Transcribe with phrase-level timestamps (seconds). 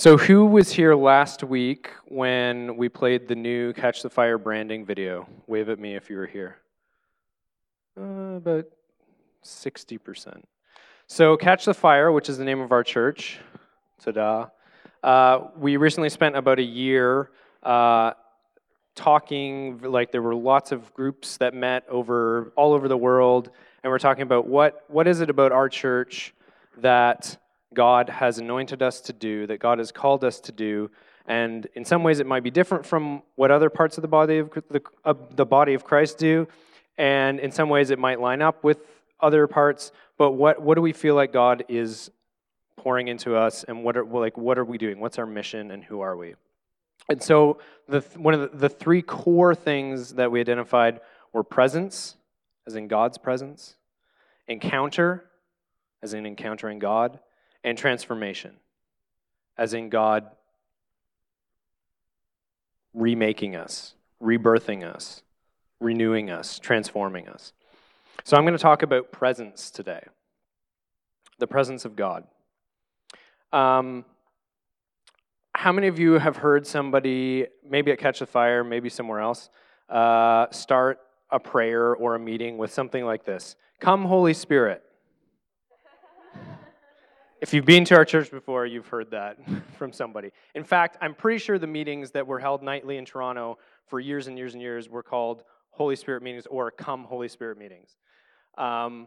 [0.00, 4.86] So, who was here last week when we played the new Catch the Fire branding
[4.86, 5.28] video?
[5.46, 6.56] Wave at me if you were here.
[8.00, 8.64] Uh, about
[9.44, 10.42] 60%.
[11.06, 13.40] So, Catch the Fire, which is the name of our church,
[14.02, 14.46] ta da,
[15.02, 17.30] uh, we recently spent about a year
[17.62, 18.12] uh,
[18.94, 23.50] talking, like, there were lots of groups that met over all over the world,
[23.84, 26.32] and we're talking about what, what is it about our church
[26.78, 27.36] that
[27.74, 30.90] God has anointed us to do, that God has called us to do.
[31.26, 34.38] And in some ways, it might be different from what other parts of the body
[34.38, 36.48] of the, of the body of Christ do.
[36.98, 38.78] And in some ways, it might line up with
[39.20, 39.92] other parts.
[40.18, 42.10] But what, what do we feel like God is
[42.76, 43.64] pouring into us?
[43.64, 44.98] And what are, like, what are we doing?
[44.98, 45.70] What's our mission?
[45.70, 46.34] And who are we?
[47.08, 51.00] And so, the, one of the, the three core things that we identified
[51.32, 52.16] were presence,
[52.66, 53.76] as in God's presence,
[54.46, 55.24] encounter,
[56.02, 57.18] as in encountering God,
[57.64, 58.56] and transformation,
[59.56, 60.26] as in God
[62.94, 65.22] remaking us, rebirthing us,
[65.80, 67.52] renewing us, transforming us.
[68.24, 70.02] So I'm going to talk about presence today
[71.38, 72.24] the presence of God.
[73.52, 74.04] Um,
[75.54, 79.50] how many of you have heard somebody, maybe at Catch the Fire, maybe somewhere else,
[79.88, 84.84] uh, start a prayer or a meeting with something like this Come, Holy Spirit.
[87.40, 89.38] If you've been to our church before, you've heard that
[89.78, 90.30] from somebody.
[90.54, 94.26] In fact, I'm pretty sure the meetings that were held nightly in Toronto for years
[94.26, 97.96] and years and years were called Holy Spirit meetings or Come Holy Spirit meetings.
[98.58, 99.06] Um,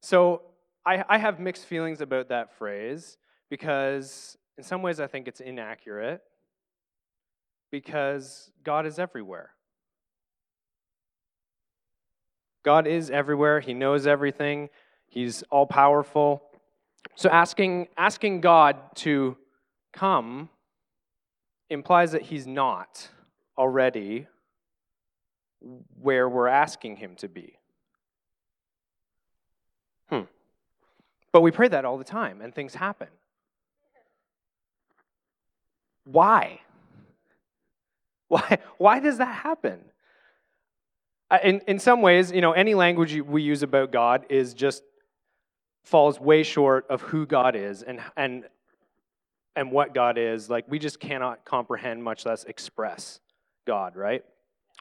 [0.00, 0.40] so
[0.86, 3.18] I, I have mixed feelings about that phrase
[3.50, 6.22] because, in some ways, I think it's inaccurate
[7.70, 9.50] because God is everywhere.
[12.62, 13.60] God is everywhere.
[13.60, 14.70] He knows everything.
[15.06, 16.49] He's all powerful.
[17.14, 19.36] So asking, asking God to
[19.92, 20.48] come
[21.68, 23.08] implies that he's not
[23.56, 24.26] already
[26.00, 27.58] where we're asking him to be.
[30.08, 30.22] Hmm.
[31.32, 33.08] But we pray that all the time and things happen.
[36.04, 36.60] Why?
[38.28, 39.80] Why, why does that happen?
[41.42, 44.84] In, in some ways, you know, any language we use about God is just
[45.82, 48.44] falls way short of who God is and, and,
[49.56, 50.50] and what God is.
[50.50, 53.20] Like, we just cannot comprehend, much less express
[53.66, 54.24] God, right?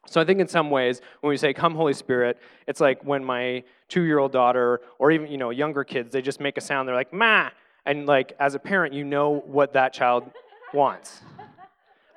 [0.08, 3.24] So I think in some ways, when we say, Come, Holy Spirit, it's like when
[3.24, 6.62] my two year old daughter, or even, you know, younger kids, they just make a
[6.62, 7.50] sound, they're like, Ma!
[7.86, 10.30] And like, as a parent, you know what that child
[10.74, 11.22] wants.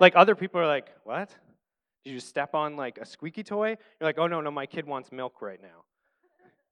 [0.00, 1.34] Like, other people are like, What?
[2.04, 3.68] Did you step on like a squeaky toy?
[3.68, 5.84] You're like, Oh, no, no, my kid wants milk right now.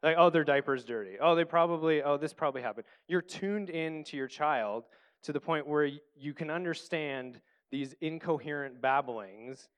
[0.03, 1.17] Like, oh, their diaper's dirty.
[1.21, 2.87] Oh, they probably, oh, this probably happened.
[3.07, 4.85] You're tuned in to your child
[5.25, 7.41] to the point where you can understand
[7.71, 9.69] these incoherent babblings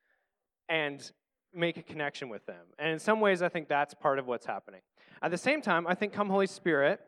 [0.69, 1.11] and
[1.53, 2.65] make a connection with them.
[2.79, 4.81] And in some ways, I think that's part of what's happening.
[5.21, 7.01] At the same time, I think Come Holy Spirit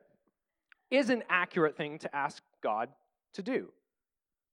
[0.91, 2.89] is an accurate thing to ask God
[3.33, 3.69] to do.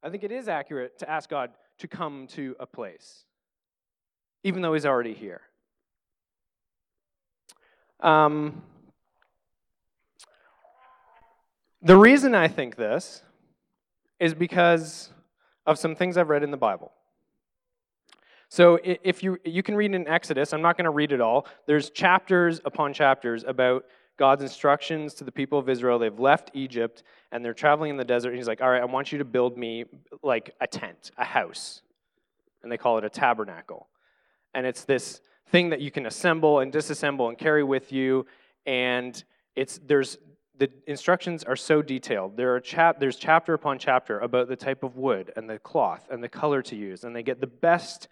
[0.03, 3.25] I think it is accurate to ask God to come to a place,
[4.45, 5.43] even though He's already here.
[8.03, 8.63] Um,
[11.81, 13.23] the reason I think this
[14.19, 15.11] is because
[15.67, 16.93] of some things I've read in the Bible.
[18.49, 21.47] So if you you can read in Exodus, I'm not going to read it all.
[21.67, 23.85] There's chapters upon chapters about
[24.19, 25.99] God's instructions to the people of Israel.
[25.99, 28.29] They've left Egypt and they're traveling in the desert.
[28.29, 29.87] And he's like, "All right, I want you to build me
[30.23, 31.81] like a tent, a house."
[32.63, 33.89] And they call it a tabernacle.
[34.53, 38.27] And it's this thing that you can assemble and disassemble and carry with you.
[38.67, 39.23] And
[39.55, 40.19] it's there's
[40.59, 42.37] the instructions are so detailed.
[42.37, 46.09] There are chap, there's chapter upon chapter about the type of wood and the cloth
[46.11, 48.09] and the color to use, and they get the best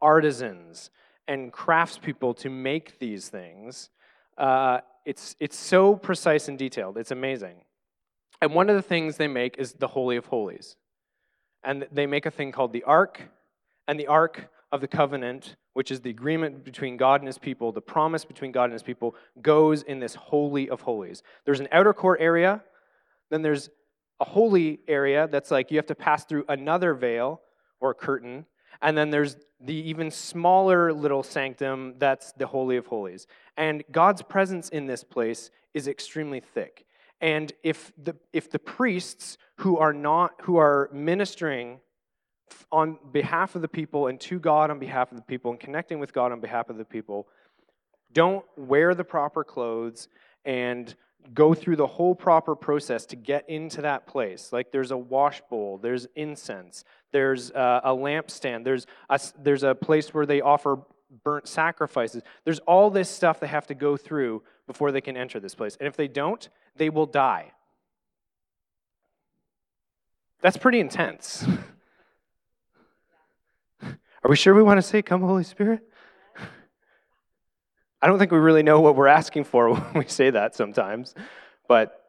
[0.00, 0.90] artisans
[1.28, 3.90] and craftspeople to make these things.
[4.38, 6.96] Uh, it's it's so precise and detailed.
[6.96, 7.64] It's amazing.
[8.42, 10.76] And one of the things they make is the Holy of Holies,
[11.62, 13.20] and they make a thing called the Ark,
[13.86, 17.72] and the Ark of the covenant, which is the agreement between God and his people,
[17.72, 21.22] the promise between God and his people, goes in this holy of holies.
[21.44, 22.62] There's an outer court area,
[23.30, 23.70] then there's
[24.18, 27.40] a holy area that's like you have to pass through another veil
[27.80, 28.46] or curtain,
[28.82, 33.26] and then there's the even smaller little sanctum that's the holy of holies.
[33.56, 36.86] And God's presence in this place is extremely thick.
[37.20, 41.80] And if the if the priests who are not who are ministering
[42.72, 45.98] on behalf of the people and to God on behalf of the people and connecting
[45.98, 47.26] with God on behalf of the people,
[48.12, 50.08] don't wear the proper clothes
[50.44, 50.94] and
[51.34, 54.52] go through the whole proper process to get into that place.
[54.52, 59.74] Like there's a wash bowl, there's incense, there's a, a lampstand, there's a, there's a
[59.74, 60.78] place where they offer
[61.24, 62.22] burnt sacrifices.
[62.44, 65.76] There's all this stuff they have to go through before they can enter this place.
[65.78, 67.52] And if they don't, they will die.
[70.40, 71.44] That's pretty intense.
[74.22, 75.80] Are we sure we want to say, Come, Holy Spirit?
[78.02, 81.14] I don't think we really know what we're asking for when we say that sometimes,
[81.68, 82.04] but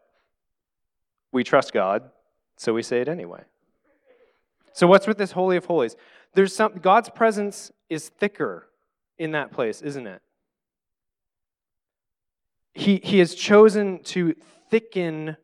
[1.31, 2.09] we trust God,
[2.57, 3.43] so we say it anyway.
[4.73, 5.95] So, what's with this Holy of Holies?
[6.33, 8.67] There's some, God's presence is thicker
[9.17, 10.21] in that place, isn't it?
[12.73, 14.33] He, he has chosen to
[14.69, 15.35] thicken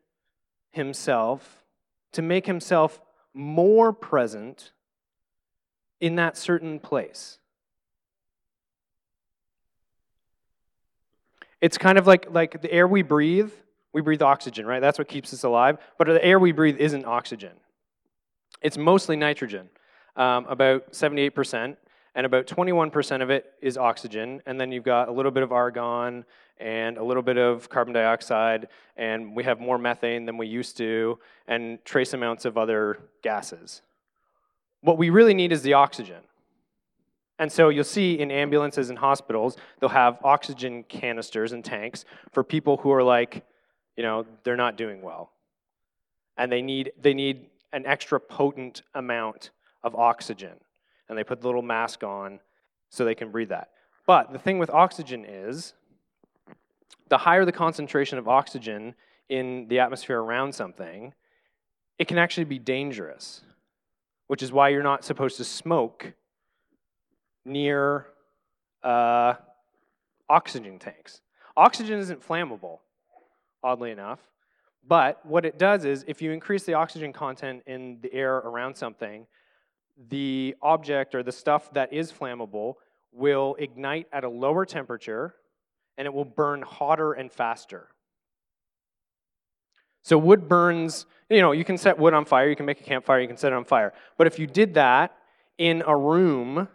[0.70, 1.64] himself,
[2.12, 3.00] to make himself
[3.34, 4.72] more present
[6.00, 7.38] in that certain place.
[11.60, 13.50] It's kind of like, like the air we breathe,
[13.92, 14.80] we breathe oxygen, right?
[14.80, 15.78] That's what keeps us alive.
[15.98, 17.52] But the air we breathe isn't oxygen,
[18.62, 19.68] it's mostly nitrogen,
[20.16, 21.76] um, about 78%,
[22.14, 24.42] and about 21% of it is oxygen.
[24.46, 26.24] And then you've got a little bit of argon
[26.58, 30.76] and a little bit of carbon dioxide, and we have more methane than we used
[30.78, 33.82] to, and trace amounts of other gases.
[34.80, 36.22] What we really need is the oxygen.
[37.38, 42.42] And so you'll see in ambulances and hospitals, they'll have oxygen canisters and tanks for
[42.42, 43.44] people who are like,
[43.96, 45.30] you know, they're not doing well.
[46.36, 49.50] And they need, they need an extra potent amount
[49.82, 50.54] of oxygen.
[51.08, 52.40] And they put the little mask on
[52.90, 53.70] so they can breathe that.
[54.06, 55.74] But the thing with oxygen is
[57.08, 58.94] the higher the concentration of oxygen
[59.28, 61.12] in the atmosphere around something,
[61.98, 63.42] it can actually be dangerous,
[64.28, 66.12] which is why you're not supposed to smoke
[67.44, 68.06] near
[68.82, 69.34] uh,
[70.28, 71.20] oxygen tanks.
[71.56, 72.78] Oxygen isn't flammable,
[73.64, 74.20] oddly enough,
[74.86, 78.74] but what it does is if you increase the oxygen content in the air around
[78.76, 79.26] something,
[80.08, 82.74] the object or the stuff that is flammable
[83.12, 85.34] will ignite at a lower temperature
[85.96, 87.88] and it will burn hotter and faster.
[90.08, 92.82] So wood burns, you know, you can set wood on fire, you can make a
[92.82, 93.92] campfire, you can set it on fire.
[94.16, 95.14] But if you did that
[95.58, 96.66] in a room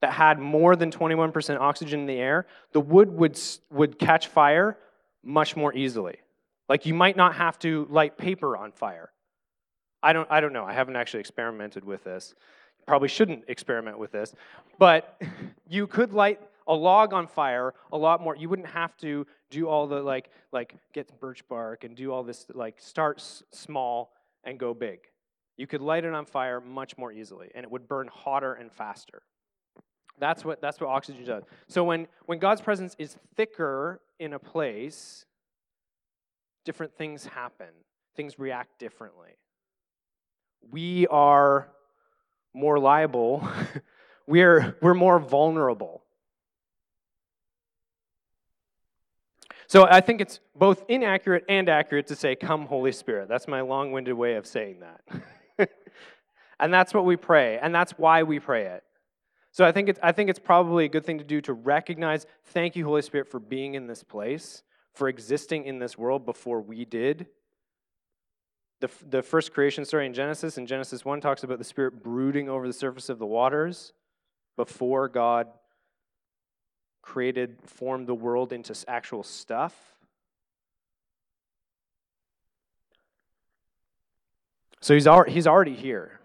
[0.00, 3.38] that had more than 21% oxygen in the air, the wood would,
[3.70, 4.76] would catch fire
[5.22, 6.16] much more easily.
[6.68, 9.12] Like you might not have to light paper on fire.
[10.02, 10.64] I don't, I don't know.
[10.64, 12.34] I haven't actually experimented with this.
[12.88, 14.34] Probably shouldn't experiment with this.
[14.80, 15.22] But
[15.68, 18.36] you could light a log on fire a lot more.
[18.36, 22.22] You wouldn't have to do all the like, like get birch bark and do all
[22.22, 24.12] this, like start s- small
[24.44, 25.00] and go big.
[25.56, 28.72] You could light it on fire much more easily, and it would burn hotter and
[28.72, 29.22] faster.
[30.18, 31.44] That's what, that's what oxygen does.
[31.68, 35.24] So when, when God's presence is thicker in a place,
[36.64, 37.68] different things happen.
[38.16, 39.36] Things react differently.
[40.70, 41.68] We are
[42.52, 43.46] more liable.
[44.26, 46.03] we're, we're more vulnerable.
[49.66, 53.28] So I think it's both inaccurate and accurate to say, Come, Holy Spirit.
[53.28, 55.70] That's my long winded way of saying that.
[56.60, 58.84] and that's what we pray, and that's why we pray it.
[59.52, 62.26] So I think it's, I think it's probably a good thing to do to recognize,
[62.46, 64.62] thank you, Holy Spirit, for being in this place,
[64.94, 67.26] for existing in this world before we did.
[68.80, 72.48] The, the first creation story in Genesis, in Genesis 1, talks about the Spirit brooding
[72.48, 73.92] over the surface of the waters
[74.56, 75.46] before God
[77.04, 79.74] created, formed the world into actual stuff.
[84.80, 86.20] So he's, al- he's already here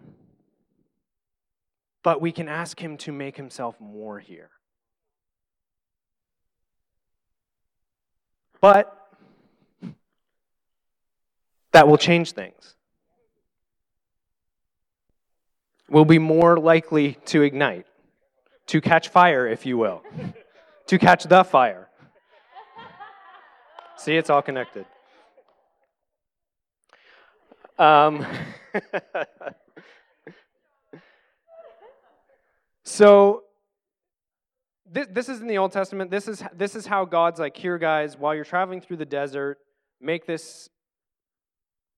[2.04, 4.50] but we can ask Him to make Himself more here.
[8.62, 8.96] But
[11.72, 12.76] that will change things.
[15.90, 17.88] We'll be more likely to ignite,
[18.68, 20.04] to catch fire, if you will,
[20.90, 21.88] to catch the fire.
[23.98, 24.86] See, it's all connected.
[27.80, 28.26] Um,
[32.90, 33.44] So
[34.92, 36.10] this, this is in the Old Testament.
[36.10, 39.60] This is, this is how God's like, here, guys, while you're traveling through the desert,
[40.02, 40.70] make this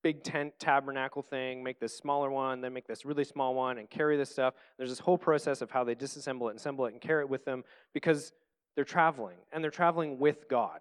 [0.02, 3.88] big tent tabernacle thing, make this smaller one, then make this really small one, and
[3.88, 4.52] carry this stuff.
[4.76, 7.28] There's this whole process of how they disassemble it and assemble it and carry it
[7.30, 8.32] with them because
[8.74, 10.80] they're traveling, and they're traveling with God.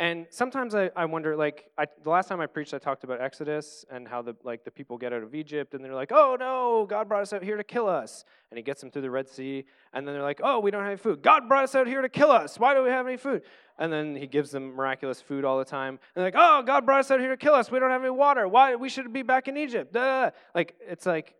[0.00, 3.20] And sometimes I, I wonder, like, I, the last time I preached, I talked about
[3.20, 6.36] Exodus and how the like the people get out of Egypt, and they're like, "Oh
[6.38, 9.10] no, God brought us out here to kill us," and He gets them through the
[9.10, 11.20] Red Sea, and then they're like, "Oh, we don't have any food.
[11.20, 12.60] God brought us out here to kill us.
[12.60, 13.42] Why do we have any food?"
[13.76, 16.86] And then He gives them miraculous food all the time, and they're like, "Oh, God
[16.86, 17.68] brought us out here to kill us.
[17.68, 18.46] We don't have any water.
[18.46, 18.76] Why?
[18.76, 20.30] We should be back in Egypt." Duh.
[20.54, 21.34] Like, it's like,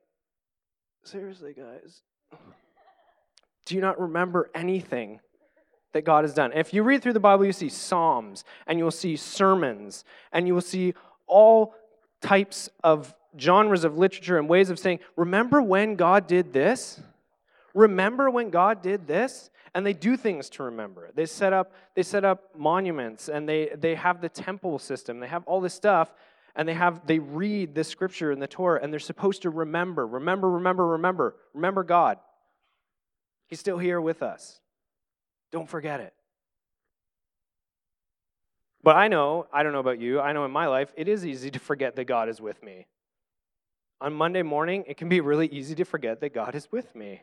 [1.05, 2.03] seriously, guys,
[3.69, 5.21] do you not remember anything
[5.93, 6.53] that God has done.
[6.55, 10.55] If you read through the Bible, you see Psalms and you'll see sermons and you
[10.55, 10.95] will see
[11.27, 11.75] all
[12.21, 17.01] types of genres of literature and ways of saying, Remember when God did this?
[17.75, 19.51] Remember when God did this?
[19.75, 21.15] And they do things to remember it.
[21.15, 25.21] They set up, they set up monuments and they, they have the temple system.
[25.21, 26.13] They have all this stuff
[26.57, 30.07] and they have they read the scripture in the Torah and they're supposed to remember,
[30.07, 32.19] remember, remember, remember, remember God.
[33.49, 34.61] He's still here with us.
[35.51, 36.15] Don't forget it.
[38.83, 41.27] But I know, I don't know about you, I know in my life, it is
[41.27, 42.87] easy to forget that God is with me.
[44.01, 47.23] On Monday morning, it can be really easy to forget that God is with me.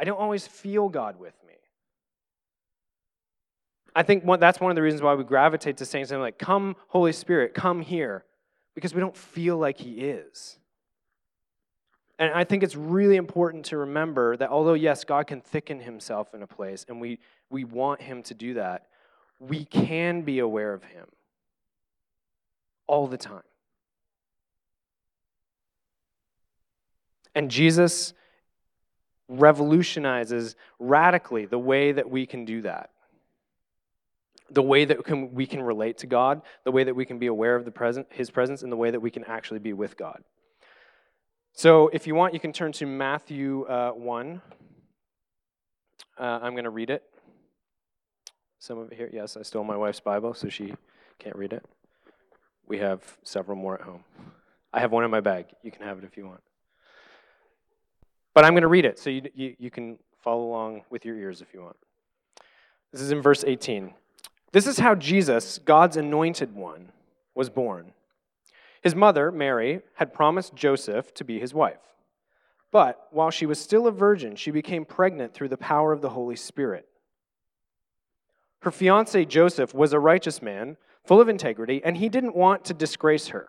[0.00, 1.54] I don't always feel God with me.
[3.94, 6.76] I think that's one of the reasons why we gravitate to saying something like, Come,
[6.88, 8.24] Holy Spirit, come here,
[8.74, 10.58] because we don't feel like He is.
[12.18, 16.34] And I think it's really important to remember that although, yes, God can thicken himself
[16.34, 17.18] in a place, and we,
[17.50, 18.86] we want him to do that,
[19.38, 21.06] we can be aware of him
[22.86, 23.42] all the time.
[27.34, 28.14] And Jesus
[29.28, 32.90] revolutionizes radically the way that we can do that.
[34.50, 37.26] The way that can, we can relate to God, the way that we can be
[37.26, 39.96] aware of the present, His presence, and the way that we can actually be with
[39.96, 40.22] God.
[41.56, 44.42] So if you want, you can turn to Matthew uh, 1.
[46.18, 47.02] Uh, I'm going to read it.
[48.58, 49.08] Some of it here.
[49.10, 50.74] Yes, I stole my wife's Bible, so she
[51.18, 51.64] can't read it.
[52.66, 54.04] We have several more at home.
[54.74, 55.46] I have one in my bag.
[55.62, 56.42] You can have it if you want.
[58.34, 61.16] But I'm going to read it, so you, you, you can follow along with your
[61.16, 61.76] ears if you want.
[62.92, 63.94] This is in verse 18.
[64.52, 66.92] This is how Jesus, God's anointed one,
[67.34, 67.92] was born.
[68.82, 71.80] His mother, Mary, had promised Joseph to be his wife.
[72.70, 76.10] But while she was still a virgin, she became pregnant through the power of the
[76.10, 76.86] Holy Spirit.
[78.60, 82.74] Her fiance, Joseph, was a righteous man, full of integrity, and he didn't want to
[82.74, 83.48] disgrace her.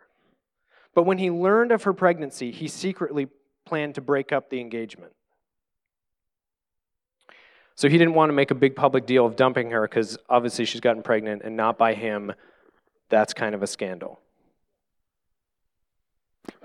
[0.94, 3.28] But when he learned of her pregnancy, he secretly
[3.66, 5.14] planned to break up the engagement.
[7.76, 10.66] So he didn't want to make a big public deal of dumping her because obviously
[10.66, 12.34] she's gotten pregnant and not by him.
[13.10, 14.20] That's kind of a scandal.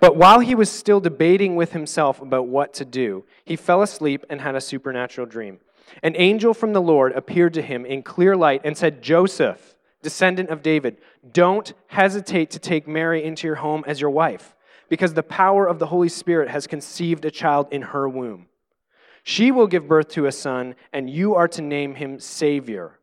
[0.01, 4.25] But while he was still debating with himself about what to do, he fell asleep
[4.29, 5.61] and had a supernatural dream.
[6.03, 10.51] An angel from the Lord appeared to him in clear light and said, Joseph, descendant
[10.51, 10.99] of David,
[11.33, 14.57] don't hesitate to take Mary into your home as your wife,
[14.89, 18.47] because the power of the Holy Spirit has conceived a child in her womb.
[19.23, 22.99] She will give birth to a son, and you are to name him Savior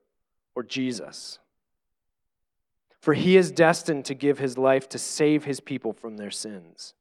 [0.56, 1.40] or Jesus
[3.00, 6.94] for he is destined to give his life to save his people from their sins.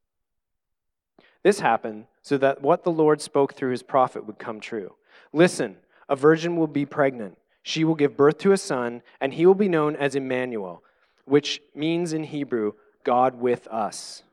[1.43, 4.95] This happened so that what the Lord spoke through his prophet would come true.
[5.31, 5.77] Listen,
[6.07, 7.37] a virgin will be pregnant.
[7.63, 10.83] She will give birth to a son, and he will be known as Emmanuel,
[11.25, 14.23] which means in Hebrew, God with us.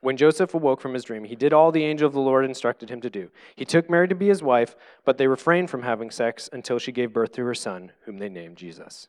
[0.00, 2.88] When Joseph awoke from his dream, he did all the angel of the Lord instructed
[2.88, 3.30] him to do.
[3.54, 6.92] He took Mary to be his wife, but they refrained from having sex until she
[6.92, 9.08] gave birth to her son, whom they named Jesus.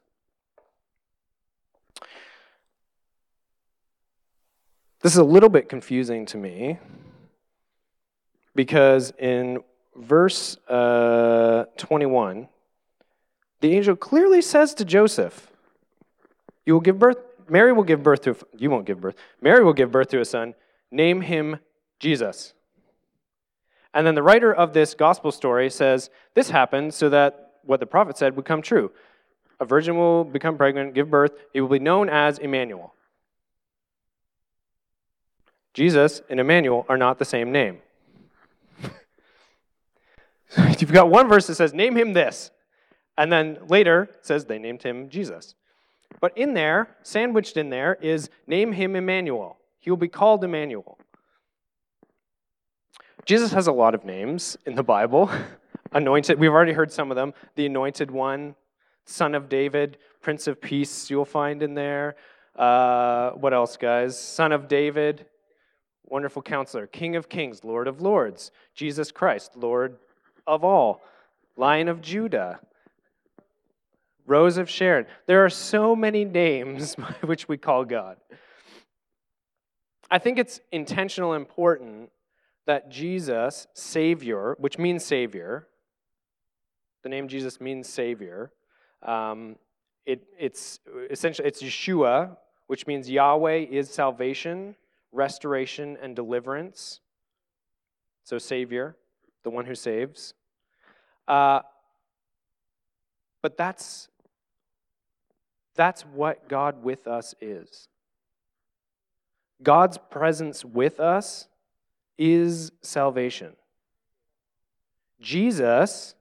[5.01, 6.77] This is a little bit confusing to me
[8.53, 9.63] because in
[9.95, 12.47] verse uh, 21,
[13.61, 15.51] the angel clearly says to Joseph,
[16.67, 17.17] You will give birth,
[17.49, 20.25] Mary will give birth to, you won't give birth, Mary will give birth to a
[20.25, 20.53] son,
[20.91, 21.57] name him
[21.99, 22.53] Jesus.
[23.95, 27.87] And then the writer of this gospel story says, This happened so that what the
[27.87, 28.91] prophet said would come true.
[29.59, 32.93] A virgin will become pregnant, give birth, he will be known as Emmanuel.
[35.73, 37.79] Jesus and Emmanuel are not the same name.
[40.79, 42.51] You've got one verse that says, Name him this.
[43.17, 45.55] And then later it says they named him Jesus.
[46.19, 49.57] But in there, sandwiched in there, is name him Emmanuel.
[49.79, 50.97] He will be called Emmanuel.
[53.25, 55.29] Jesus has a lot of names in the Bible.
[55.91, 57.33] anointed, we've already heard some of them.
[57.55, 58.55] The anointed one,
[59.05, 62.15] son of David, prince of peace, you'll find in there.
[62.55, 64.19] Uh, what else, guys?
[64.19, 65.25] Son of David,
[66.11, 69.95] Wonderful Counselor, King of Kings, Lord of Lords, Jesus Christ, Lord
[70.45, 71.01] of all,
[71.55, 72.59] Lion of Judah,
[74.27, 75.05] Rose of Sharon.
[75.25, 78.17] There are so many names by which we call God.
[80.11, 82.09] I think it's intentional important
[82.65, 85.69] that Jesus, Savior, which means Savior,
[87.03, 88.51] the name Jesus means Savior.
[89.01, 89.55] Um,
[90.05, 92.35] it, it's essentially it's Yeshua,
[92.67, 94.75] which means Yahweh is salvation,
[95.11, 96.99] restoration, and deliverance.
[98.23, 98.95] So Savior,
[99.43, 100.33] the one who saves.
[101.27, 101.61] Uh,
[103.41, 104.07] but that's
[105.75, 107.87] that's what God with us is.
[109.63, 111.47] God's presence with us
[112.17, 113.55] is salvation.
[115.19, 116.15] Jesus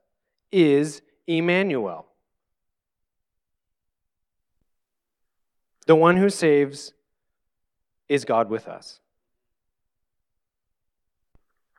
[0.53, 2.07] is Emmanuel.
[5.87, 6.93] The one who saves
[8.11, 8.99] is God with us.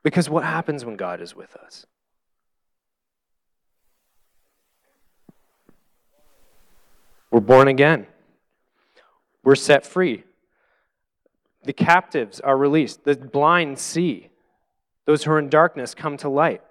[0.01, 1.85] Because what happens when God is with us?
[7.29, 8.07] We're born again.
[9.43, 10.23] We're set free.
[11.65, 13.03] The captives are released.
[13.03, 14.29] The blind see.
[15.05, 16.61] Those who are in darkness come to light.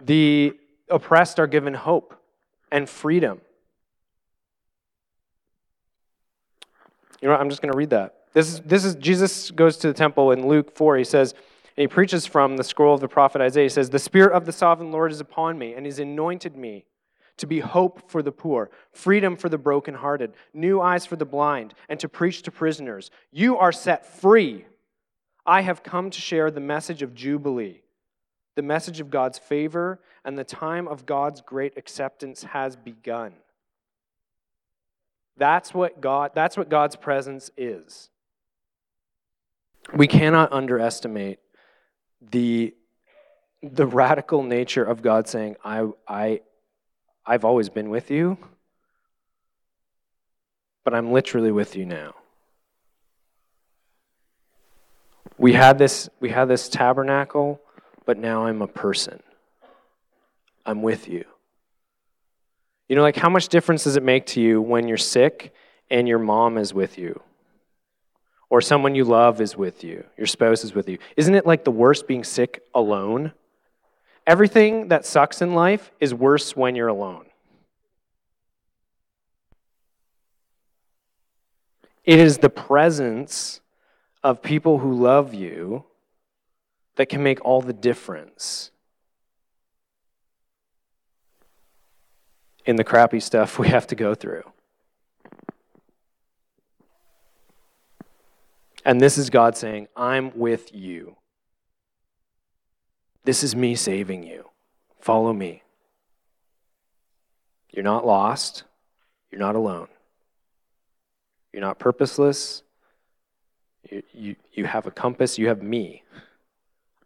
[0.00, 0.54] The
[0.88, 2.14] oppressed are given hope
[2.70, 3.40] and freedom.
[7.20, 7.40] You know what?
[7.40, 8.15] I'm just going to read that.
[8.36, 10.98] This is, this is Jesus goes to the temple in Luke 4.
[10.98, 11.34] He says,
[11.74, 13.64] he preaches from the scroll of the prophet Isaiah.
[13.64, 16.84] He says, The Spirit of the sovereign Lord is upon me, and he's anointed me
[17.38, 21.72] to be hope for the poor, freedom for the brokenhearted, new eyes for the blind,
[21.88, 23.10] and to preach to prisoners.
[23.32, 24.66] You are set free.
[25.46, 27.80] I have come to share the message of Jubilee,
[28.54, 33.32] the message of God's favor, and the time of God's great acceptance has begun.
[35.38, 38.10] That's what God that's what God's presence is.
[39.94, 41.38] We cannot underestimate
[42.20, 42.74] the
[43.62, 46.40] the radical nature of God saying, I, I,
[47.24, 48.38] I've always been with you,
[50.84, 52.14] but I'm literally with you now.
[55.38, 57.60] We had this, we had this tabernacle,
[58.04, 59.22] but now I'm a person.
[60.64, 61.24] I'm with you.
[62.88, 65.52] You know, like how much difference does it make to you when you're sick
[65.90, 67.20] and your mom is with you?
[68.48, 70.98] Or someone you love is with you, your spouse is with you.
[71.16, 73.32] Isn't it like the worst being sick alone?
[74.26, 77.26] Everything that sucks in life is worse when you're alone.
[82.04, 83.60] It is the presence
[84.22, 85.84] of people who love you
[86.94, 88.70] that can make all the difference
[92.64, 94.42] in the crappy stuff we have to go through.
[98.86, 101.16] And this is God saying, I'm with you.
[103.24, 104.48] This is me saving you.
[105.00, 105.64] Follow me.
[107.72, 108.62] You're not lost.
[109.32, 109.88] You're not alone.
[111.52, 112.62] You're not purposeless.
[113.90, 115.36] You, you, you have a compass.
[115.36, 116.04] You have me.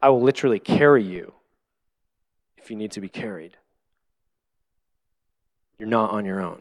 [0.03, 1.33] I will literally carry you
[2.59, 3.57] if you need to be carried.
[5.79, 6.61] You're not on your own.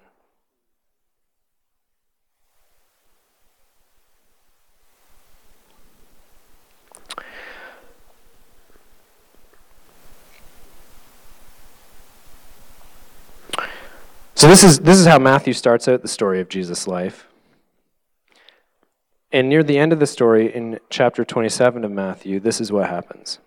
[14.39, 17.28] So this is this is how Matthew starts out the story of Jesus' life.
[19.32, 22.90] And near the end of the story, in chapter 27 of Matthew, this is what
[22.90, 23.38] happens.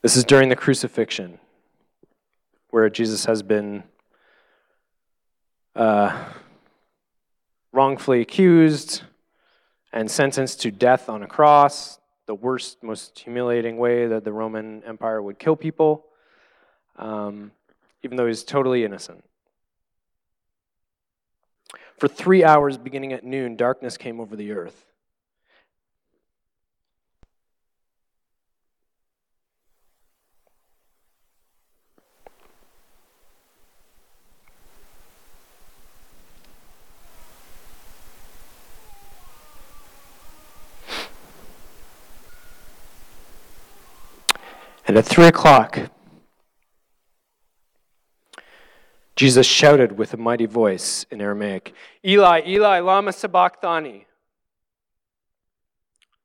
[0.00, 1.40] This is during the crucifixion,
[2.70, 3.82] where Jesus has been
[5.74, 6.26] uh,
[7.72, 9.02] wrongfully accused
[9.92, 14.84] and sentenced to death on a cross, the worst, most humiliating way that the Roman
[14.84, 16.04] Empire would kill people,
[16.94, 17.50] um,
[18.06, 19.24] even though he's totally innocent.
[21.98, 24.84] For three hours, beginning at noon, darkness came over the earth.
[44.86, 45.90] And at three o'clock,
[49.16, 51.74] Jesus shouted with a mighty voice in Aramaic,
[52.04, 54.06] Eli, Eli, lama sabachthani.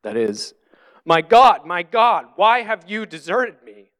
[0.03, 0.53] That is,
[1.05, 3.91] My God, my God, why have you deserted me?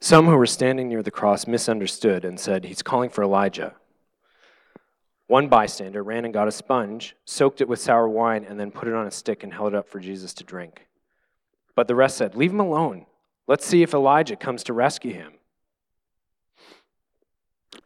[0.00, 3.74] Some who were standing near the cross misunderstood and said, He's calling for Elijah.
[5.26, 8.88] One bystander ran and got a sponge, soaked it with sour wine, and then put
[8.88, 10.86] it on a stick and held it up for Jesus to drink.
[11.74, 13.06] But the rest said, Leave him alone.
[13.46, 15.32] Let's see if Elijah comes to rescue him.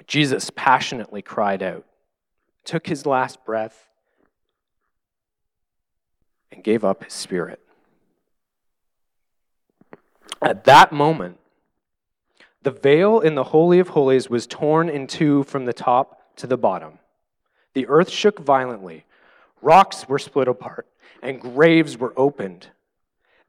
[0.07, 1.85] Jesus passionately cried out,
[2.65, 3.89] took his last breath,
[6.51, 7.61] and gave up his spirit.
[10.41, 11.39] At that moment,
[12.63, 16.47] the veil in the Holy of Holies was torn in two from the top to
[16.47, 16.99] the bottom.
[17.75, 19.05] The earth shook violently,
[19.61, 20.87] rocks were split apart,
[21.23, 22.69] and graves were opened.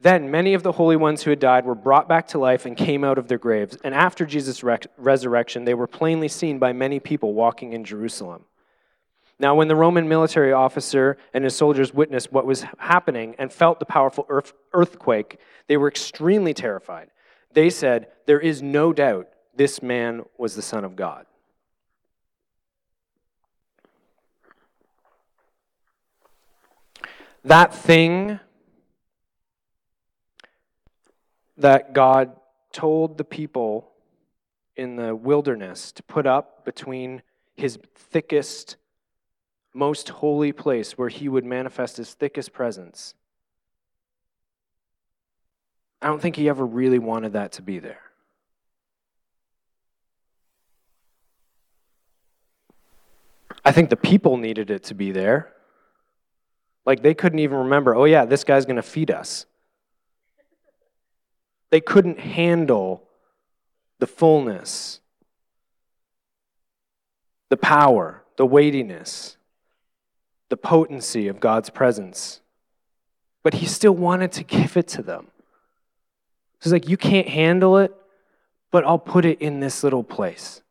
[0.01, 2.77] Then many of the holy ones who had died were brought back to life and
[2.77, 3.77] came out of their graves.
[3.83, 4.63] And after Jesus'
[4.97, 8.45] resurrection, they were plainly seen by many people walking in Jerusalem.
[9.39, 13.79] Now, when the Roman military officer and his soldiers witnessed what was happening and felt
[13.79, 14.25] the powerful
[14.73, 17.09] earthquake, they were extremely terrified.
[17.53, 21.25] They said, There is no doubt this man was the Son of God.
[27.43, 28.39] That thing
[31.59, 32.31] that God
[32.71, 33.91] told the people
[34.75, 37.21] in the wilderness to put up between
[37.55, 38.77] his thickest,
[39.73, 43.13] most holy place where he would manifest his thickest presence.
[46.01, 47.99] I don't think he ever really wanted that to be there.
[53.65, 55.53] I think the people needed it to be there.
[56.85, 59.45] Like they couldn't even remember, oh, yeah, this guy's going to feed us.
[61.71, 63.03] They couldn't handle
[63.99, 65.01] the fullness,
[67.49, 69.37] the power, the weightiness,
[70.49, 72.41] the potency of God's presence.
[73.43, 75.27] But he still wanted to give it to them.
[76.61, 77.93] He's like, You can't handle it,
[78.71, 80.61] but I'll put it in this little place.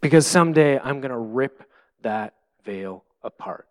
[0.00, 1.64] Because someday I'm going to rip
[2.02, 3.66] that veil apart.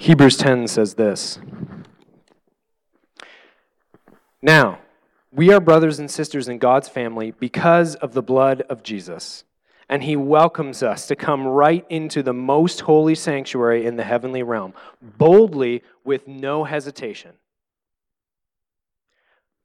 [0.00, 1.40] Hebrews 10 says this
[4.40, 4.78] Now,
[5.32, 9.44] we are brothers and sisters in God's family because of the blood of Jesus.
[9.88, 14.42] And he welcomes us to come right into the most holy sanctuary in the heavenly
[14.42, 17.32] realm, boldly with no hesitation.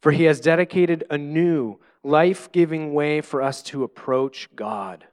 [0.01, 5.05] For he has dedicated a new, life giving way for us to approach God.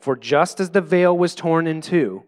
[0.00, 2.24] For just as the veil was torn in two,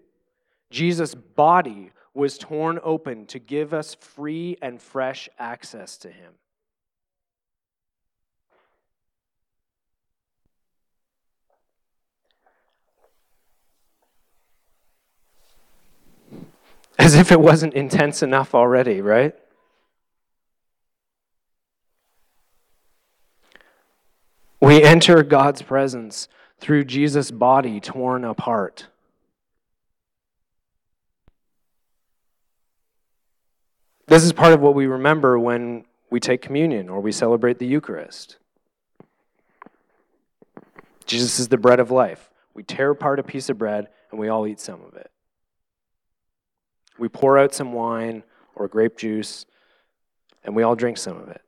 [0.70, 6.32] Jesus' body was torn open to give us free and fresh access to him.
[16.98, 19.34] As if it wasn't intense enough already, right?
[24.60, 26.28] We enter God's presence
[26.58, 28.88] through Jesus' body torn apart.
[34.10, 37.66] This is part of what we remember when we take communion or we celebrate the
[37.66, 38.38] Eucharist.
[41.06, 42.28] Jesus is the bread of life.
[42.52, 45.12] We tear apart a piece of bread and we all eat some of it.
[46.98, 48.24] We pour out some wine
[48.56, 49.46] or grape juice
[50.42, 51.42] and we all drink some of it.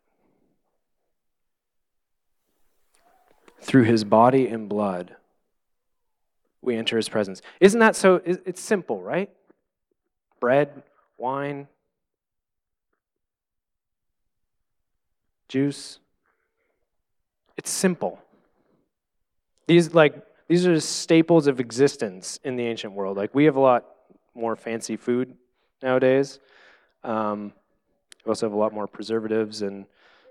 [3.60, 5.16] Through his body and blood,
[6.60, 7.42] we enter his presence.
[7.58, 8.22] Isn't that so?
[8.24, 9.30] It's simple, right?
[10.38, 10.84] Bread,
[11.18, 11.66] wine,
[15.52, 15.98] juice.
[17.58, 18.18] It's simple.
[19.66, 20.14] These like
[20.48, 23.18] these are staples of existence in the ancient world.
[23.18, 23.84] Like we have a lot
[24.34, 25.34] more fancy food
[25.82, 26.40] nowadays.
[27.04, 27.52] Um,
[28.24, 29.84] we also have a lot more preservatives and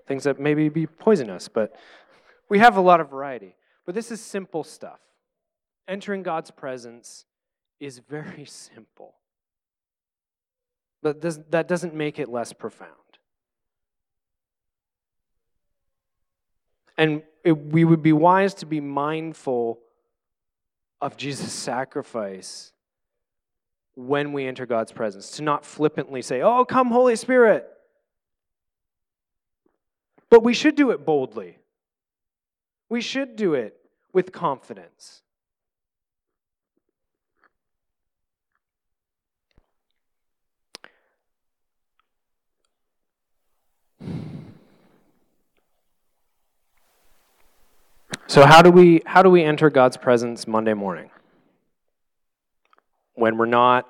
[0.08, 1.76] things that maybe be poisonous, but
[2.48, 3.54] we have a lot of variety.
[3.86, 4.98] But this is simple stuff.
[5.86, 7.26] Entering God's presence
[7.78, 9.14] is very simple.
[11.00, 11.20] But
[11.52, 13.01] that doesn't make it less profound.
[16.96, 19.80] And it, we would be wise to be mindful
[21.00, 22.72] of Jesus' sacrifice
[23.94, 27.68] when we enter God's presence, to not flippantly say, Oh, come, Holy Spirit.
[30.30, 31.58] But we should do it boldly.
[32.88, 33.76] We should do it
[34.12, 35.22] with confidence.
[48.32, 51.10] So how do we how do we enter God's presence Monday morning?
[53.14, 53.86] when we're not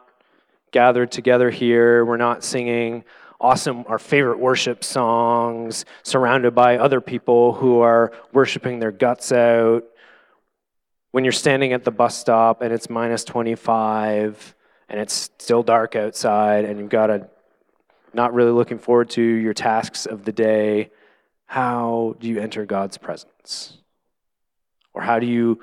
[0.72, 3.04] gathered together here, we're not singing
[3.40, 9.84] awesome, our favorite worship songs, surrounded by other people who are worshiping their guts out.
[11.12, 14.56] When you're standing at the bus stop and it's minus 25
[14.88, 17.28] and it's still dark outside and you've got a
[18.12, 20.90] not really looking forward to your tasks of the day,
[21.46, 23.81] how do you enter God's presence?
[24.94, 25.62] Or how do you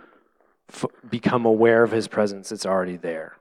[0.70, 3.36] f- become aware of his presence that's already there?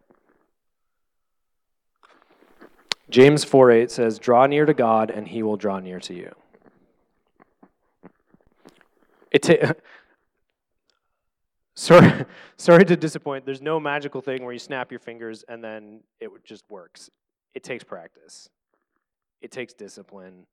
[3.11, 6.35] James 4 8 says, Draw near to God, and he will draw near to you.
[9.31, 9.45] It
[11.75, 12.25] sorry,
[12.57, 13.45] sorry to disappoint.
[13.45, 17.11] There's no magical thing where you snap your fingers and then it just works.
[17.55, 18.49] It takes practice,
[19.41, 20.47] it takes discipline,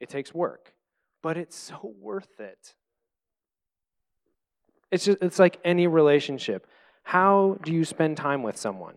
[0.00, 0.74] it takes work,
[1.22, 2.74] but it's so worth it.
[4.90, 6.66] It's just it's like any relationship.
[7.02, 8.96] How do you spend time with someone?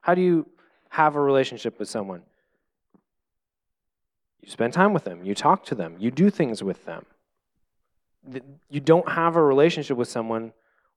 [0.00, 0.46] How do you
[0.90, 2.22] have a relationship with someone?
[4.42, 7.04] You spend time with them, you talk to them, you do things with them.
[8.70, 10.52] You don't have a relationship with someone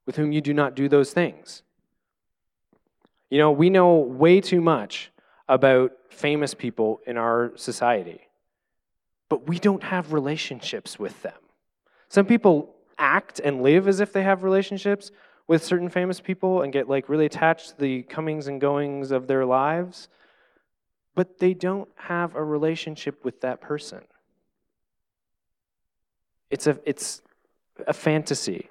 [0.06, 1.62] with whom you do not do those things.
[3.30, 5.10] You know, we know way too much
[5.48, 8.20] about famous people in our society,
[9.28, 11.34] but we don't have relationships with them.
[12.08, 15.10] Some people act and live as if they have relationships
[15.46, 19.26] with certain famous people and get like really attached to the comings and goings of
[19.26, 20.08] their lives,
[21.14, 24.00] but they don't have a relationship with that person.
[26.50, 27.20] It's a, it's
[27.86, 28.68] a fantasy.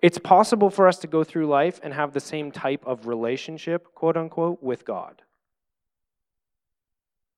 [0.00, 3.94] It's possible for us to go through life and have the same type of relationship,
[3.94, 5.22] quote unquote, with God.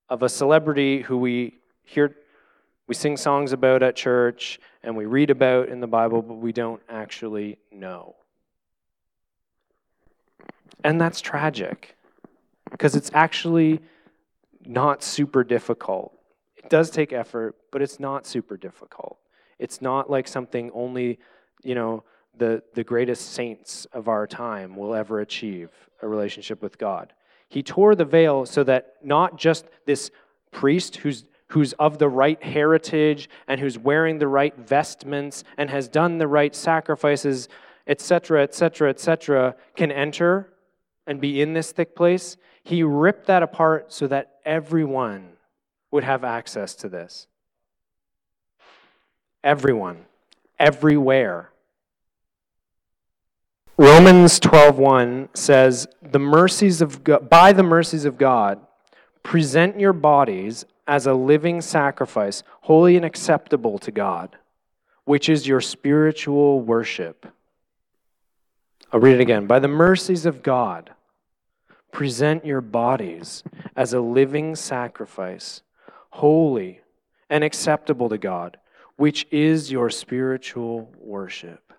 [0.08, 2.16] Of a celebrity who we hear
[2.86, 6.52] we sing songs about at church and we read about in the Bible, but we
[6.52, 8.14] don't actually know.
[10.84, 11.96] And that's tragic
[12.70, 13.80] because it's actually
[14.64, 16.12] not super difficult.
[16.56, 19.18] It does take effort, but it's not super difficult.
[19.58, 21.18] It's not like something only,
[21.62, 22.04] you know,
[22.36, 25.70] the, the greatest saints of our time will ever achieve
[26.02, 27.12] a relationship with God.
[27.48, 30.10] He tore the veil so that not just this
[30.50, 35.88] priest who's who's of the right heritage and who's wearing the right vestments and has
[35.88, 37.48] done the right sacrifices,
[37.86, 40.52] etc., etc., etc., can enter
[41.06, 42.36] and be in this thick place.
[42.64, 45.28] He ripped that apart so that everyone
[45.92, 47.28] would have access to this.
[49.44, 50.06] Everyone,
[50.58, 51.52] everywhere.
[53.78, 58.66] Romans 12:1 says, "The mercies of God, by the mercies of God,
[59.22, 64.36] present your bodies as a living sacrifice, holy and acceptable to God,
[65.04, 67.26] which is your spiritual worship.
[68.92, 69.46] I'll read it again.
[69.46, 70.90] By the mercies of God,
[71.90, 73.42] present your bodies
[73.74, 75.62] as a living sacrifice,
[76.10, 76.80] holy
[77.28, 78.58] and acceptable to God,
[78.96, 81.72] which is your spiritual worship.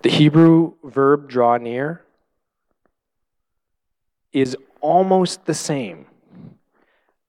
[0.00, 2.02] The Hebrew verb draw near
[4.32, 6.06] is almost the same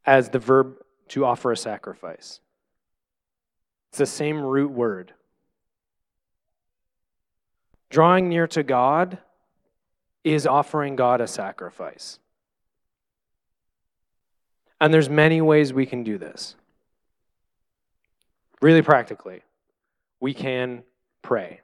[0.06, 0.78] as the verb
[1.10, 2.40] to offer a sacrifice.
[3.90, 5.14] It's the same root word.
[7.90, 9.20] Drawing near to God
[10.24, 12.18] is offering God a sacrifice.
[14.82, 16.56] And there's many ways we can do this.
[18.62, 19.44] Really practically,
[20.20, 20.84] we can
[21.22, 21.62] pray.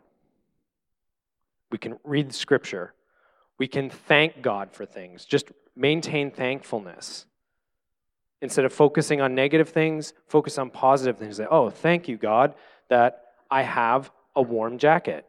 [1.72, 2.94] We can read scripture.
[3.58, 5.26] We can thank God for things.
[5.26, 7.26] Just maintain thankfulness.
[8.42, 11.38] Instead of focusing on negative things, focus on positive things.
[11.38, 12.56] Say, oh, thank you, God,
[12.88, 15.26] that I have a warm jacket.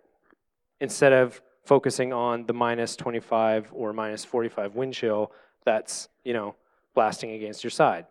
[0.80, 5.32] Instead of focusing on the minus 25 or minus 45 wind chill
[5.64, 6.54] that's, you know,
[6.94, 8.06] blasting against your side.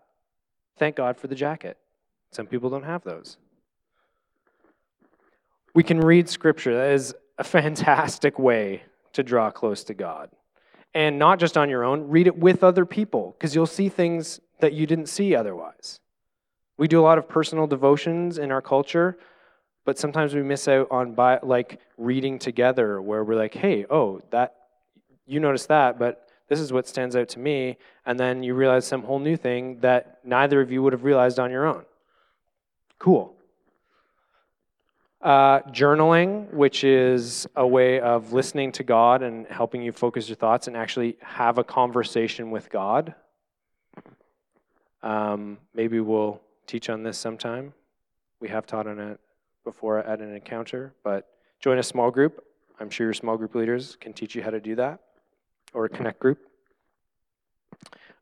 [0.77, 1.77] Thank God for the jacket.
[2.31, 3.37] Some people don't have those.
[5.73, 6.75] We can read scripture.
[6.75, 8.83] That is a fantastic way
[9.13, 10.29] to draw close to God.
[10.93, 14.39] And not just on your own, read it with other people because you'll see things
[14.59, 15.99] that you didn't see otherwise.
[16.77, 19.17] We do a lot of personal devotions in our culture,
[19.85, 24.21] but sometimes we miss out on by, like reading together where we're like, "Hey, oh,
[24.31, 24.55] that
[25.25, 28.85] you noticed that, but this is what stands out to me." And then you realize
[28.85, 31.85] some whole new thing that neither of you would have realized on your own.
[32.97, 33.35] Cool.
[35.21, 40.37] Uh, journaling, which is a way of listening to God and helping you focus your
[40.37, 43.13] thoughts and actually have a conversation with God.
[45.03, 47.73] Um, maybe we'll teach on this sometime.
[48.39, 49.19] We have taught on it
[49.65, 51.27] before at an encounter, but
[51.59, 52.41] join a small group.
[52.79, 55.01] I'm sure your small group leaders can teach you how to do that.
[55.73, 56.39] or a connect group,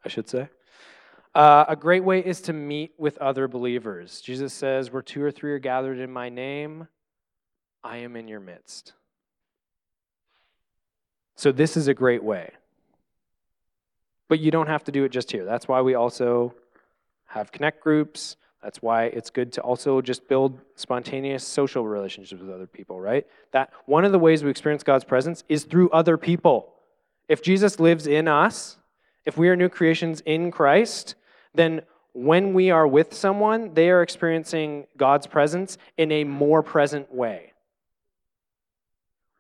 [0.04, 0.50] I should say.
[1.36, 4.22] Uh, a great way is to meet with other believers.
[4.22, 6.88] Jesus says, Where two or three are gathered in my name,
[7.84, 8.94] I am in your midst.
[11.36, 12.52] So, this is a great way.
[14.28, 15.46] But you don't have to do it just here.
[15.46, 16.54] That's why we also
[17.26, 18.36] have connect groups.
[18.64, 23.26] That's why it's good to also just build spontaneous social relationships with other people, right?
[23.52, 26.74] That one of the ways we experience God's presence is through other people.
[27.30, 28.78] If Jesus lives in us,
[29.28, 31.16] if we are new creations in Christ,
[31.54, 31.82] then
[32.14, 37.52] when we are with someone, they are experiencing God's presence in a more present way.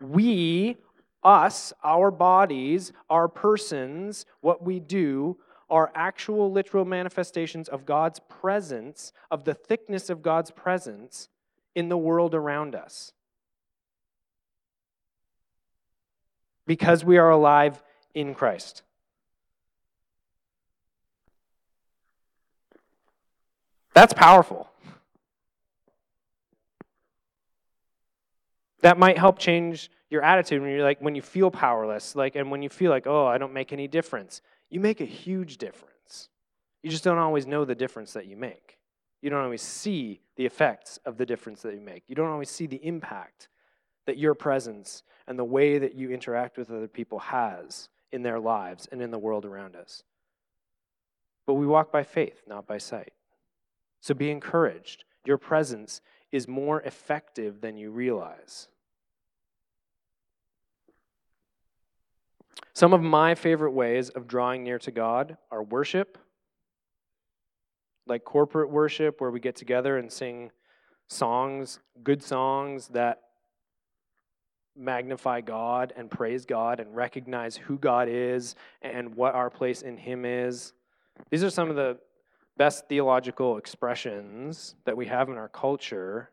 [0.01, 0.75] We
[1.23, 5.37] us, our bodies, our persons, what we do,
[5.69, 11.29] are actual literal manifestations of God's presence, of the thickness of God's presence
[11.75, 13.13] in the world around us.
[16.65, 17.81] Because we are alive
[18.13, 18.83] in Christ.
[23.97, 24.69] That's powerful.
[28.81, 32.51] That might help change your attitude when you're like when you feel powerless, like and
[32.51, 34.43] when you feel like, oh, I don't make any difference.
[34.69, 36.29] You make a huge difference.
[36.83, 38.77] You just don't always know the difference that you make.
[39.23, 42.03] You don't always see the effects of the difference that you make.
[42.05, 43.47] You don't always see the impact
[44.05, 48.39] that your presence and the way that you interact with other people has in their
[48.39, 50.03] lives and in the world around us.
[51.47, 53.13] But we walk by faith, not by sight.
[54.01, 55.03] So be encouraged.
[55.25, 58.67] Your presence is more effective than you realize.
[62.73, 66.17] Some of my favorite ways of drawing near to God are worship,
[68.05, 70.51] like corporate worship, where we get together and sing
[71.07, 73.21] songs, good songs that
[74.75, 79.97] magnify God and praise God and recognize who God is and what our place in
[79.97, 80.73] Him is.
[81.31, 81.97] These are some of the
[82.57, 86.31] best theological expressions that we have in our culture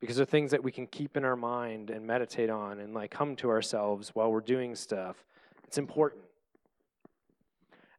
[0.00, 3.10] because they're things that we can keep in our mind and meditate on and like
[3.10, 5.24] come to ourselves while we're doing stuff.
[5.64, 6.22] It's important.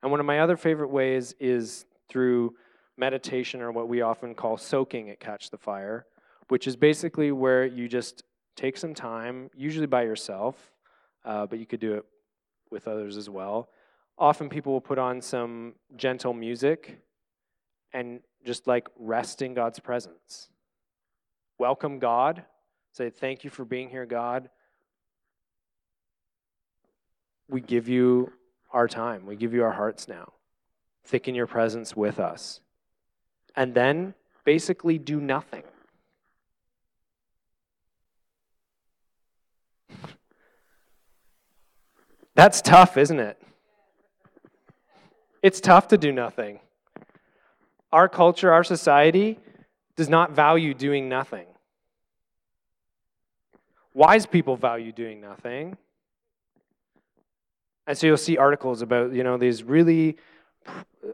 [0.01, 2.55] And one of my other favorite ways is through
[2.97, 6.05] meditation or what we often call soaking at Catch the Fire,
[6.49, 8.23] which is basically where you just
[8.55, 10.71] take some time, usually by yourself,
[11.25, 12.05] uh, but you could do it
[12.69, 13.69] with others as well.
[14.23, 16.97] Often people will put on some gentle music
[17.91, 20.47] and just like rest in God's presence
[21.57, 22.43] welcome God,
[22.93, 24.49] say, Thank you for being here, God.
[27.49, 28.31] We give you
[28.71, 30.31] our time, we give you our hearts now.
[31.03, 32.61] Thicken your presence with us.
[33.57, 34.13] And then
[34.45, 35.63] basically do nothing.
[42.35, 43.37] That's tough, isn't it?
[45.43, 46.61] It's tough to do nothing.
[47.91, 49.37] Our culture, our society,
[49.97, 51.45] does not value doing nothing.
[53.93, 55.77] Wise people value doing nothing.
[57.85, 60.15] And so you'll see articles about, you know, these really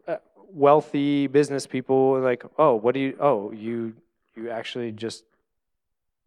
[0.08, 0.18] uh,
[0.54, 3.96] wealthy business people like, "Oh, what do you oh, you
[4.36, 5.24] you actually just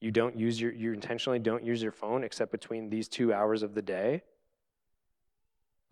[0.00, 3.62] you don't use your you intentionally don't use your phone except between these 2 hours
[3.62, 4.22] of the day?"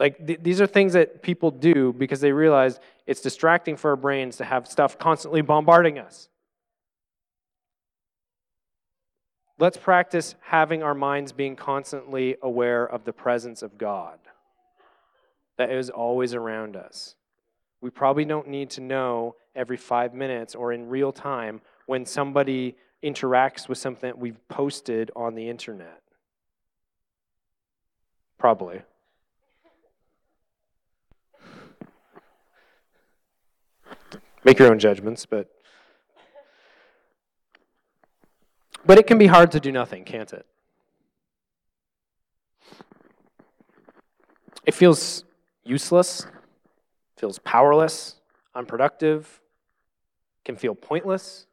[0.01, 3.97] Like th- these are things that people do because they realize it's distracting for our
[3.97, 6.29] brains to have stuff constantly bombarding us.
[9.59, 14.19] Let's practice having our minds being constantly aware of the presence of God
[15.59, 17.15] that is always around us.
[17.83, 22.77] We probably don't need to know every five minutes or in real time when somebody
[23.05, 26.01] interacts with something that we've posted on the internet.
[28.39, 28.81] Probably.
[34.45, 35.49] Make your own judgments, but
[38.85, 40.47] But it can be hard to do nothing, can't it?
[44.65, 45.25] It feels
[45.65, 46.27] useless,
[47.17, 48.17] feels powerless,
[48.55, 49.41] unproductive,
[50.45, 51.47] can feel pointless.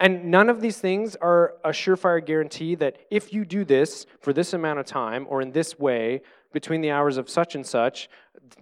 [0.00, 4.32] And none of these things are a surefire guarantee that if you do this for
[4.32, 6.22] this amount of time or in this way
[6.54, 8.08] between the hours of such and such,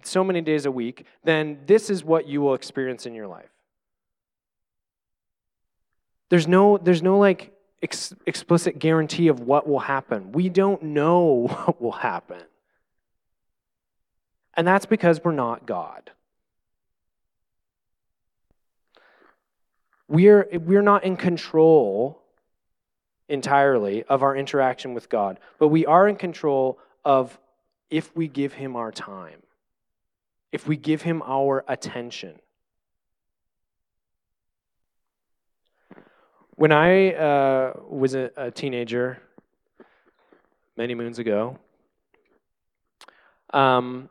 [0.03, 3.49] so many days a week, then this is what you will experience in your life.
[6.27, 10.33] There's no, there's no like ex- explicit guarantee of what will happen.
[10.33, 12.43] We don't know what will happen.
[14.55, 16.11] And that's because we're not God.
[20.09, 22.19] We're, we're not in control
[23.29, 27.39] entirely of our interaction with God, but we are in control of
[27.91, 29.43] if we give him our time,
[30.51, 32.39] if we give him our attention.
[36.55, 39.19] When I uh, was a, a teenager,
[40.75, 41.59] many moons ago,
[43.51, 44.09] um,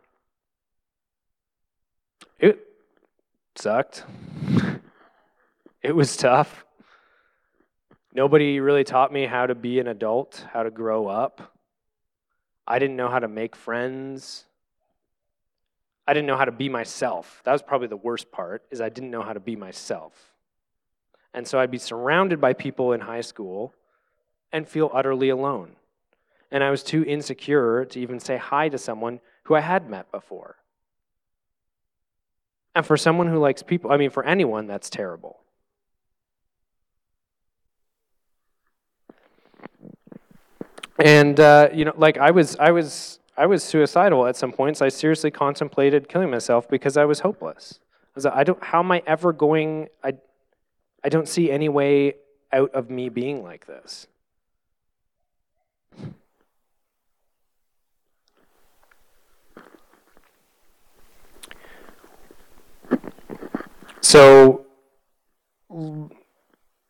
[2.38, 2.64] it
[3.56, 4.04] sucked.
[5.82, 6.64] it was tough.
[8.12, 11.54] Nobody really taught me how to be an adult, how to grow up.
[12.66, 14.44] I didn't know how to make friends.
[16.06, 17.42] I didn't know how to be myself.
[17.44, 20.32] That was probably the worst part is I didn't know how to be myself.
[21.34, 23.74] And so I'd be surrounded by people in high school
[24.52, 25.72] and feel utterly alone.
[26.50, 30.10] And I was too insecure to even say hi to someone who I had met
[30.10, 30.56] before.
[32.74, 35.40] And for someone who likes people, I mean, for anyone, that's terrible.
[40.98, 44.82] And uh, you know, like I was, I was, I was suicidal at some points.
[44.82, 47.78] I seriously contemplated killing myself because I was hopeless.
[47.82, 48.62] I was like, I don't.
[48.62, 49.88] How am I ever going?
[50.02, 50.14] I,
[51.04, 52.14] I don't see any way
[52.52, 54.08] out of me being like this.
[64.00, 64.66] So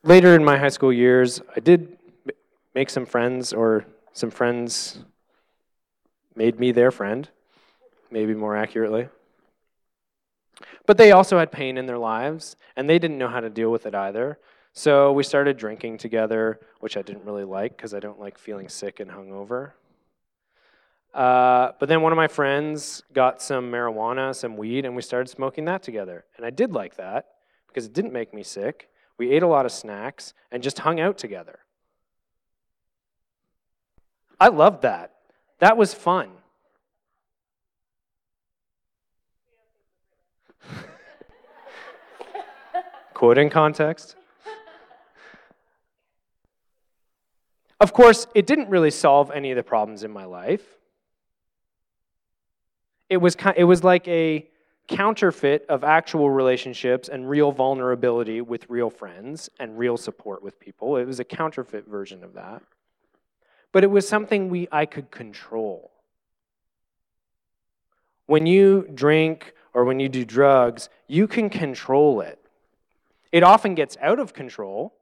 [0.02, 1.98] later in my high school years, I did
[2.74, 3.84] make some friends, or
[4.18, 4.98] some friends
[6.34, 7.28] made me their friend,
[8.10, 9.08] maybe more accurately.
[10.86, 13.70] But they also had pain in their lives, and they didn't know how to deal
[13.70, 14.40] with it either.
[14.72, 18.68] So we started drinking together, which I didn't really like because I don't like feeling
[18.68, 19.72] sick and hungover.
[21.14, 25.28] Uh, but then one of my friends got some marijuana, some weed, and we started
[25.28, 26.24] smoking that together.
[26.36, 27.26] And I did like that
[27.68, 28.88] because it didn't make me sick.
[29.16, 31.60] We ate a lot of snacks and just hung out together.
[34.40, 35.14] I loved that.
[35.58, 36.30] That was fun.
[43.14, 44.14] Quoting context.
[47.80, 50.64] Of course, it didn't really solve any of the problems in my life.
[53.08, 54.48] It was, it was like a
[54.88, 60.96] counterfeit of actual relationships and real vulnerability with real friends and real support with people.
[60.96, 62.62] It was a counterfeit version of that.
[63.72, 65.90] But it was something we, I could control.
[68.26, 72.38] When you drink or when you do drugs, you can control it.
[73.32, 74.94] It often gets out of control.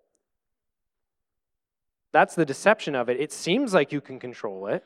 [2.13, 3.21] That's the deception of it.
[3.21, 4.85] It seems like you can control it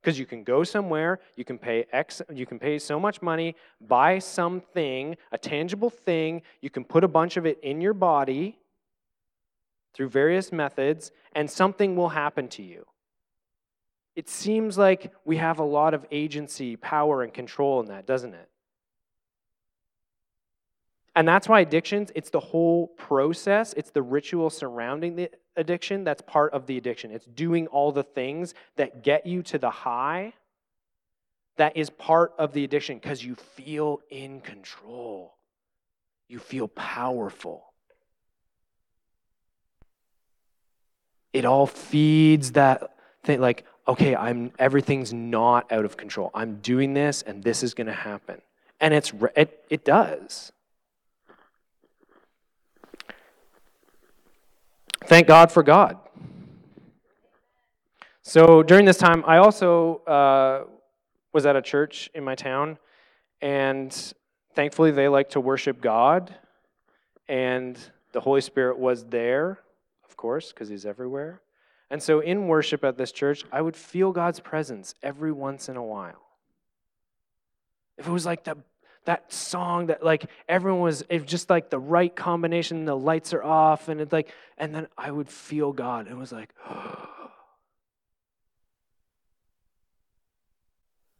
[0.00, 3.56] because you can go somewhere, you can pay X, you can pay so much money,
[3.80, 8.58] buy something, a tangible thing, you can put a bunch of it in your body
[9.94, 12.86] through various methods, and something will happen to you.
[14.18, 18.34] It seems like we have a lot of agency, power, and control in that, doesn't
[18.34, 18.48] it?
[21.14, 26.20] And that's why addictions, it's the whole process, it's the ritual surrounding the addiction that's
[26.22, 27.12] part of the addiction.
[27.12, 30.32] It's doing all the things that get you to the high
[31.56, 35.36] that is part of the addiction because you feel in control.
[36.26, 37.72] You feel powerful.
[41.32, 46.30] It all feeds that thing like, okay, I'm everything's not out of control.
[46.34, 48.40] I'm doing this and this is going to happen.
[48.80, 50.52] And it's it, it does.
[55.04, 55.96] Thank God for God.
[58.22, 60.64] So during this time, I also uh,
[61.32, 62.76] was at a church in my town,
[63.40, 63.90] and
[64.54, 66.34] thankfully they like to worship God,
[67.26, 67.78] and
[68.12, 69.60] the Holy Spirit was there,
[70.06, 71.40] of course, because He's everywhere.
[71.90, 75.76] And so in worship at this church, I would feel God's presence every once in
[75.76, 76.22] a while.
[77.96, 78.56] If it was like the
[79.04, 83.42] that song that like everyone was it just like the right combination the lights are
[83.42, 86.06] off and it's like and then i would feel god.
[86.06, 86.50] And it was like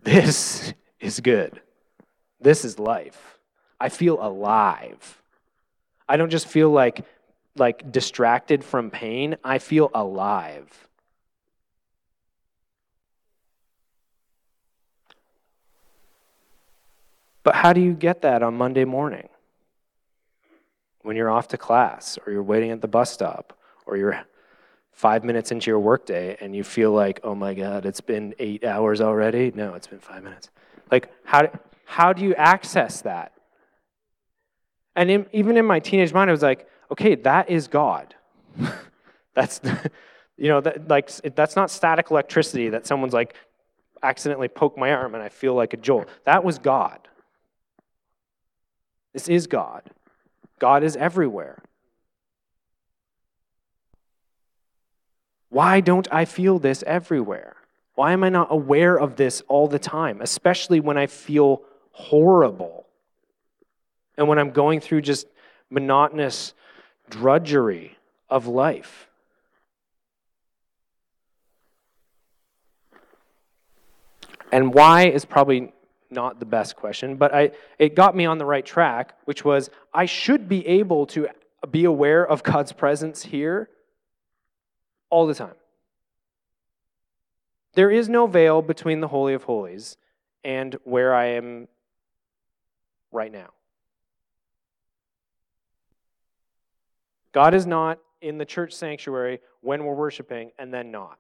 [0.03, 1.61] this is good.
[2.41, 3.39] This is life.
[3.81, 5.23] I feel alive.
[6.09, 7.05] I don't just feel like
[7.59, 10.89] like distracted from pain i feel alive
[17.49, 19.27] But how do you get that on Monday morning?
[21.01, 24.21] When you're off to class, or you're waiting at the bus stop, or you're
[24.93, 28.65] five minutes into your workday and you feel like, oh my God, it's been eight
[28.65, 29.51] hours already?
[29.55, 30.51] No, it's been five minutes.
[30.91, 31.49] Like, how,
[31.87, 33.33] how do you access that?
[34.95, 38.14] And in, even in my teenage mind, I was like, okay, that is God.
[39.34, 39.61] that's,
[40.36, 43.34] you know, that, like, that's not static electricity that someone's like
[44.03, 46.09] accidentally poke my arm and I feel like a jolt.
[46.24, 47.09] That was God.
[49.12, 49.91] This is God.
[50.59, 51.62] God is everywhere.
[55.51, 57.57] Why don't I feel this everywhere?
[57.95, 61.62] Why am I not aware of this all the time, especially when I feel
[61.93, 62.86] horrible
[64.16, 65.26] and when I'm going through just
[65.70, 66.55] monotonous
[67.11, 67.97] drudgery
[68.29, 69.09] of life?
[74.51, 75.73] And why is probably
[76.11, 79.69] not the best question, but I, it got me on the right track, which was
[79.93, 81.29] I should be able to
[81.71, 83.69] be aware of God's presence here
[85.11, 85.55] all the time.
[87.75, 89.97] There is no veil between the Holy of Holies
[90.45, 91.69] and where I am
[93.13, 93.51] right now.
[97.33, 101.18] God is not in the church sanctuary when we're worshiping and then not.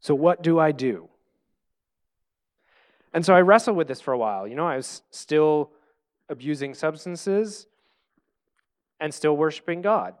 [0.00, 1.08] So, what do I do?
[3.12, 4.46] And so I wrestled with this for a while.
[4.46, 5.70] You know, I was still
[6.28, 7.66] abusing substances
[9.00, 10.14] and still worshiping God.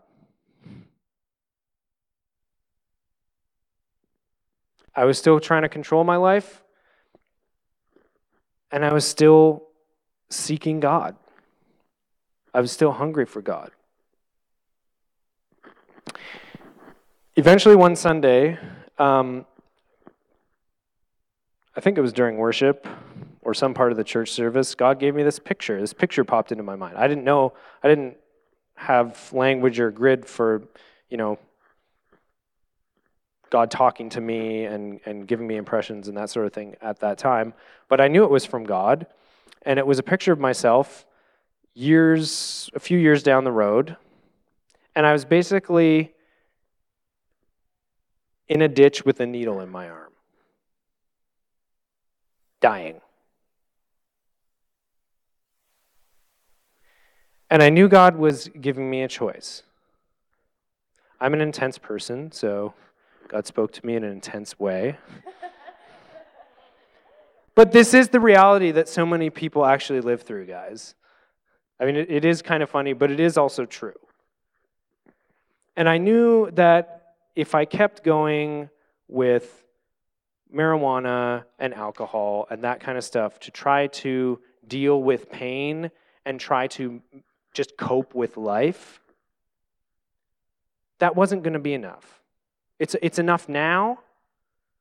[4.94, 6.64] I was still trying to control my life,
[8.72, 9.68] and I was still
[10.28, 11.14] seeking God.
[12.58, 13.70] I was still hungry for God.
[17.36, 18.58] Eventually, one Sunday,
[18.98, 19.46] um,
[21.76, 22.84] I think it was during worship
[23.42, 25.80] or some part of the church service, God gave me this picture.
[25.80, 26.96] This picture popped into my mind.
[26.96, 27.52] I didn't know,
[27.84, 28.16] I didn't
[28.74, 30.64] have language or grid for,
[31.10, 31.38] you know,
[33.50, 36.98] God talking to me and, and giving me impressions and that sort of thing at
[36.98, 37.54] that time.
[37.88, 39.06] But I knew it was from God.
[39.62, 41.04] And it was a picture of myself
[41.78, 43.96] years, a few years down the road.
[44.96, 46.12] And I was basically
[48.48, 50.12] in a ditch with a needle in my arm
[52.60, 53.00] dying.
[57.48, 59.62] And I knew God was giving me a choice.
[61.20, 62.74] I'm an intense person, so
[63.28, 64.96] God spoke to me in an intense way.
[67.54, 70.96] but this is the reality that so many people actually live through, guys.
[71.80, 73.98] I mean, it, it is kind of funny, but it is also true.
[75.76, 78.68] And I knew that if I kept going
[79.06, 79.64] with
[80.52, 85.90] marijuana and alcohol and that kind of stuff to try to deal with pain
[86.24, 87.00] and try to
[87.54, 89.00] just cope with life,
[90.98, 92.22] that wasn't going to be enough.
[92.78, 94.00] It's, it's enough now,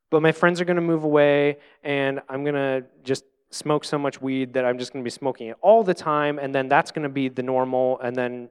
[0.10, 3.24] but my friends are going to move away and I'm going to just
[3.58, 6.40] smoke so much weed that I'm just going to be smoking it all the time,
[6.40, 8.50] and then that's going to be the normal, and then,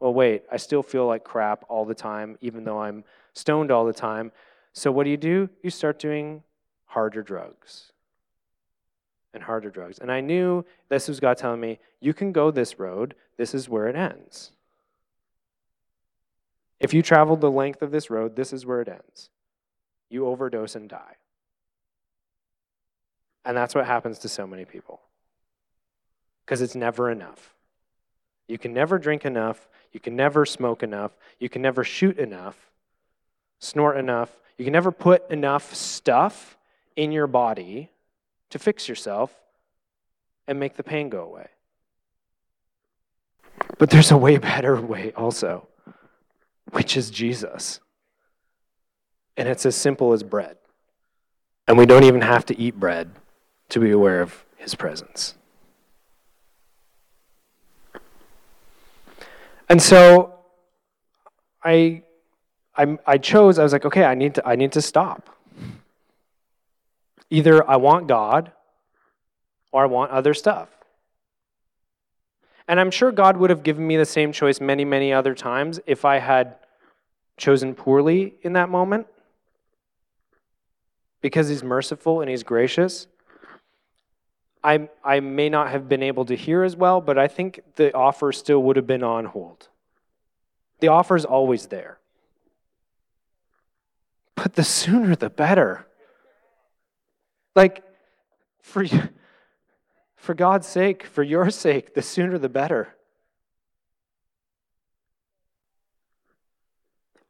[0.00, 3.84] well, wait, I still feel like crap all the time, even though I'm stoned all
[3.84, 4.32] the time.
[4.72, 5.48] So what do you do?
[5.62, 6.42] You start doing
[6.86, 7.92] harder drugs
[9.34, 9.98] and harder drugs.
[9.98, 13.68] And I knew this was God telling me, you can go this road, this is
[13.68, 14.52] where it ends.
[16.80, 19.30] If you travel the length of this road, this is where it ends.
[20.08, 21.16] You overdose and die.
[23.44, 25.00] And that's what happens to so many people.
[26.44, 27.54] Because it's never enough.
[28.46, 29.68] You can never drink enough.
[29.92, 31.12] You can never smoke enough.
[31.38, 32.56] You can never shoot enough,
[33.58, 34.30] snort enough.
[34.56, 36.56] You can never put enough stuff
[36.96, 37.90] in your body
[38.50, 39.34] to fix yourself
[40.46, 41.48] and make the pain go away.
[43.78, 45.68] But there's a way better way also,
[46.70, 47.80] which is Jesus.
[49.36, 50.56] And it's as simple as bread.
[51.68, 53.10] And we don't even have to eat bread
[53.70, 55.34] to be aware of his presence.
[59.68, 60.38] And so
[61.62, 62.02] I,
[62.76, 65.28] I, I chose, I was like, okay, I need to, I need to stop.
[67.30, 68.52] Either I want God
[69.70, 70.70] or I want other stuff.
[72.66, 75.80] And I'm sure God would have given me the same choice many, many other times
[75.86, 76.56] if I had
[77.36, 79.06] chosen poorly in that moment.
[81.20, 83.06] Because He's merciful and He's gracious.
[84.62, 87.94] I, I may not have been able to hear as well, but I think the
[87.94, 89.68] offer still would have been on hold.
[90.80, 91.98] The offer is always there.
[94.34, 95.86] But the sooner the better.
[97.54, 97.82] Like,
[98.62, 98.84] for,
[100.16, 102.94] for God's sake, for your sake, the sooner the better.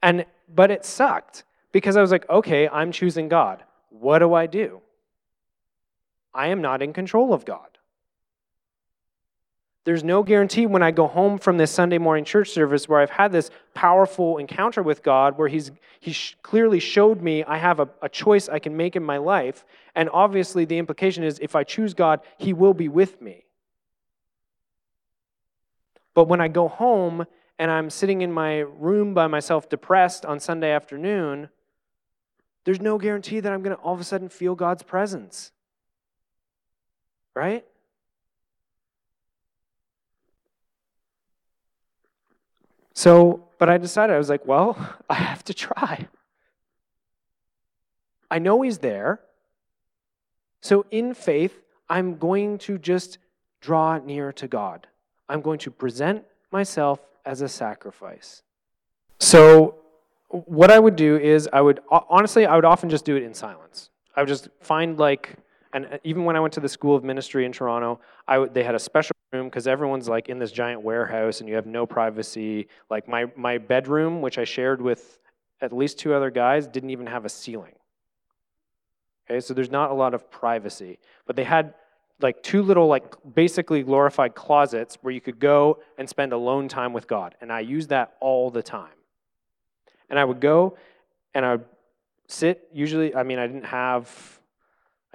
[0.03, 3.65] And but it sucked because I was like, okay, I'm choosing God.
[3.91, 4.81] What do I do?
[6.39, 7.67] I am not in control of God.
[9.83, 13.11] There's no guarantee when I go home from this Sunday morning church service where I've
[13.11, 17.89] had this powerful encounter with God, where He's He clearly showed me I have a,
[18.03, 19.65] a choice I can make in my life.
[19.97, 23.47] And obviously, the implication is if I choose God, He will be with me.
[26.15, 27.27] But when I go home
[27.59, 31.49] and I'm sitting in my room by myself, depressed on Sunday afternoon,
[32.65, 35.51] there's no guarantee that I'm going to all of a sudden feel God's presence.
[37.39, 37.65] Right?
[42.95, 44.77] So, but I decided, I was like, well,
[45.09, 46.09] I have to try.
[48.29, 49.21] I know He's there.
[50.63, 51.55] So, in faith,
[51.89, 53.19] I'm going to just
[53.61, 54.89] draw near to God.
[55.29, 58.43] I'm going to present myself as a sacrifice.
[59.21, 59.77] So,
[60.27, 63.33] what I would do is, I would honestly, I would often just do it in
[63.33, 63.91] silence.
[64.17, 65.37] I would just find like,
[65.73, 68.55] and uh, even when I went to the School of Ministry in Toronto, I would,
[68.55, 71.67] they had a special room because everyone's like in this giant warehouse and you have
[71.67, 72.69] no privacy.
[72.91, 75.19] Like my my bedroom, which I shared with
[75.61, 77.75] at least two other guys, didn't even have a ceiling.
[79.31, 81.75] Okay, so there's not a lot of privacy, but they had
[82.21, 86.93] like two little like basically glorified closets where you could go and spend alone time
[86.93, 87.35] with God.
[87.41, 88.91] And I used that all the time.
[90.11, 90.77] And I would go
[91.35, 91.65] and I would
[92.27, 94.38] sit usually I mean I didn't have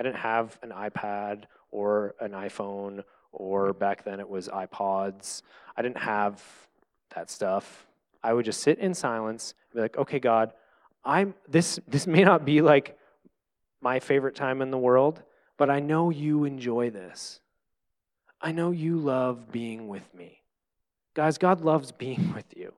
[0.03, 3.79] I didn't have an iPad or an iPhone or hmm.
[3.79, 5.43] back then it was iPods.
[5.77, 6.43] I didn't have
[7.15, 7.87] that stuff.
[8.21, 10.51] I would just sit in silence and be like, "Okay, God,
[11.05, 12.97] I'm this this may not be like
[13.79, 15.23] my favorite time in the world,
[15.57, 17.39] but I know you enjoy this.
[18.41, 20.41] I know you love being with me.
[21.13, 22.73] Guys, God loves being with you.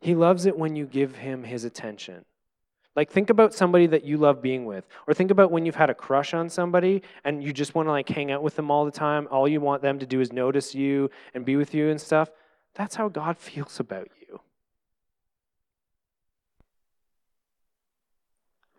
[0.00, 2.24] He loves it when you give him his attention.
[2.96, 4.88] Like, think about somebody that you love being with.
[5.06, 7.92] Or think about when you've had a crush on somebody and you just want to,
[7.92, 9.28] like, hang out with them all the time.
[9.30, 12.30] All you want them to do is notice you and be with you and stuff.
[12.74, 14.40] That's how God feels about you.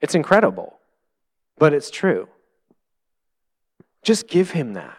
[0.01, 0.80] It's incredible,
[1.57, 2.28] but it's true.
[4.01, 4.97] Just give him that.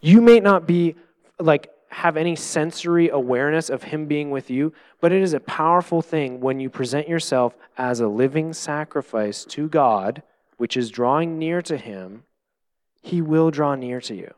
[0.00, 0.96] You may not be
[1.38, 6.02] like have any sensory awareness of him being with you, but it is a powerful
[6.02, 10.20] thing when you present yourself as a living sacrifice to God,
[10.56, 12.24] which is drawing near to him,
[13.00, 14.34] he will draw near to you.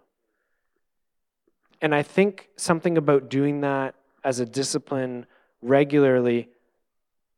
[1.80, 5.24] And I think something about doing that as a discipline
[5.62, 6.50] regularly,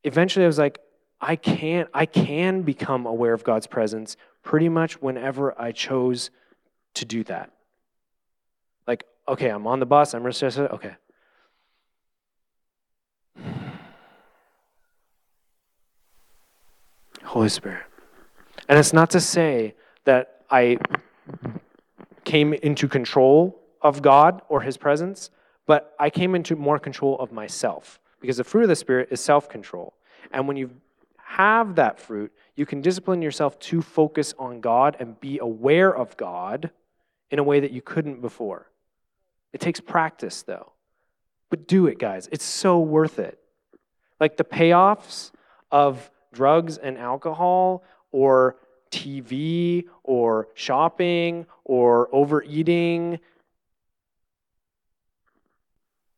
[0.03, 0.79] eventually I was like,
[1.21, 6.29] I can't, I can become aware of God's presence pretty much whenever I chose
[6.95, 7.51] to do that.
[8.85, 10.95] Like, okay, I'm on the bus, I'm restless, okay.
[17.23, 17.83] Holy Spirit.
[18.67, 19.75] And it's not to say
[20.05, 20.77] that I
[22.23, 25.29] came into control of God or His presence,
[25.67, 29.21] but I came into more control of myself because the fruit of the Spirit is
[29.21, 29.93] self control.
[30.31, 30.71] And when you
[31.17, 36.17] have that fruit, you can discipline yourself to focus on God and be aware of
[36.17, 36.71] God
[37.29, 38.69] in a way that you couldn't before.
[39.53, 40.73] It takes practice, though.
[41.49, 42.29] But do it, guys.
[42.31, 43.39] It's so worth it.
[44.19, 45.31] Like the payoffs
[45.71, 48.57] of drugs and alcohol, or
[48.91, 53.19] TV, or shopping, or overeating,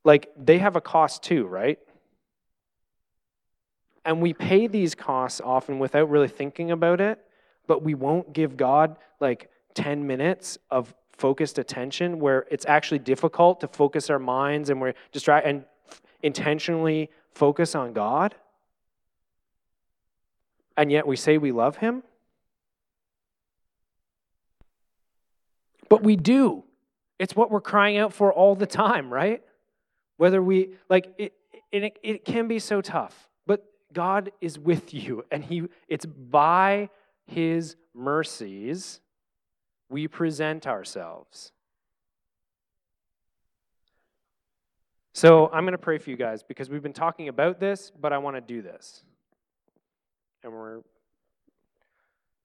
[0.04, 1.80] like they have a cost too, right?
[4.04, 7.20] And we pay these costs often without really thinking about it,
[7.68, 13.60] but we won't give God like 10 minutes of focused attention where it's actually difficult
[13.62, 15.66] to focus our minds and we're distracted and
[16.24, 18.34] intentionally focus on God.
[20.76, 22.02] And yet we say we love Him.
[25.90, 26.64] But we do.
[27.20, 29.44] It's what we're crying out for all the time, right?
[30.18, 31.34] Whether we, like, it,
[31.72, 33.30] it, it can be so tough.
[33.46, 33.64] But
[33.94, 36.90] God is with you, and he, it's by
[37.28, 39.01] His mercies
[39.92, 41.52] we present ourselves.
[45.14, 48.14] So I'm going to pray for you guys because we've been talking about this, but
[48.14, 49.04] I want to do this.
[50.44, 50.80] And we're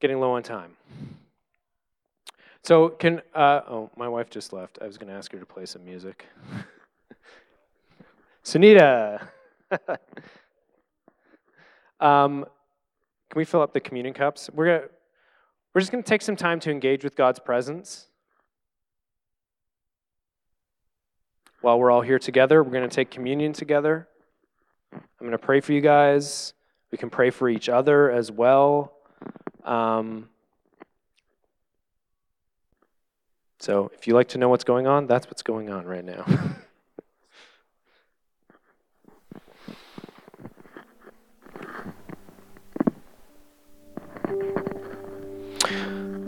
[0.01, 0.77] getting low on time.
[2.63, 4.79] So, can, uh, oh, my wife just left.
[4.83, 6.27] I was going to ask her to play some music.
[8.45, 9.29] Sunita!
[11.99, 12.45] Um,
[13.31, 14.51] can we fill up the communion cups?
[14.53, 14.91] We're, gonna,
[15.77, 18.07] we're just going to take some time to engage with God's presence.
[21.61, 24.09] While we're all here together, we're going to take communion together.
[24.91, 26.55] I'm going to pray for you guys.
[26.91, 28.95] We can pray for each other as well.
[29.67, 30.31] Um,
[33.59, 36.25] So if you like to know what's going on, that's what's going on right now.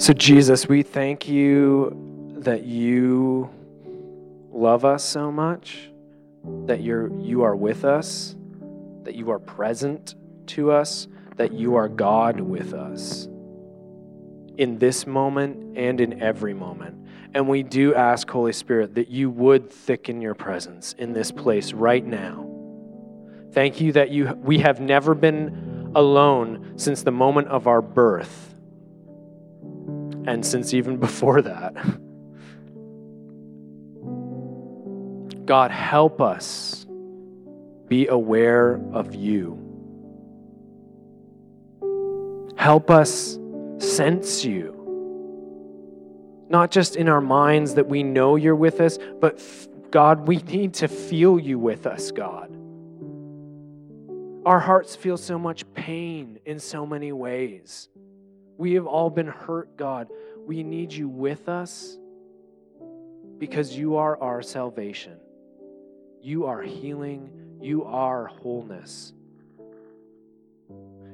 [0.08, 3.50] so, Jesus, we thank you that you
[4.50, 5.90] love us so much,
[6.64, 8.34] that you're, you are with us,
[9.02, 10.14] that you are present
[10.46, 13.28] to us, that you are God with us
[14.56, 17.06] in this moment and in every moment.
[17.34, 21.74] And we do ask, Holy Spirit, that you would thicken your presence in this place
[21.74, 22.48] right now.
[23.52, 28.54] Thank you that you, we have never been alone since the moment of our birth,
[30.28, 31.74] and since even before that.
[35.46, 36.86] God, help us
[37.88, 39.64] be aware of you.
[42.58, 43.38] Help us
[43.78, 44.74] sense you.
[46.50, 49.40] Not just in our minds that we know you're with us, but
[49.90, 52.54] God, we need to feel you with us, God.
[54.44, 57.88] Our hearts feel so much pain in so many ways.
[58.58, 60.08] We have all been hurt, God.
[60.44, 61.96] We need you with us
[63.38, 65.16] because you are our salvation.
[66.20, 67.30] You are healing.
[67.60, 69.12] You are wholeness.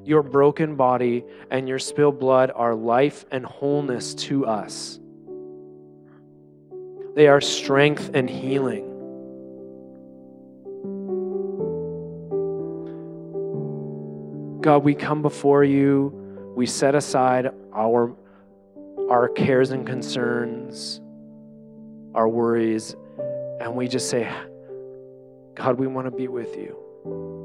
[0.05, 4.99] Your broken body and your spilled blood are life and wholeness to us.
[7.15, 8.91] They are strength and healing.
[14.63, 16.24] God, we come before you.
[16.55, 18.15] We set aside our,
[19.11, 21.01] our cares and concerns,
[22.15, 22.95] our worries,
[23.61, 24.33] and we just say,
[25.55, 27.44] God, we want to be with you.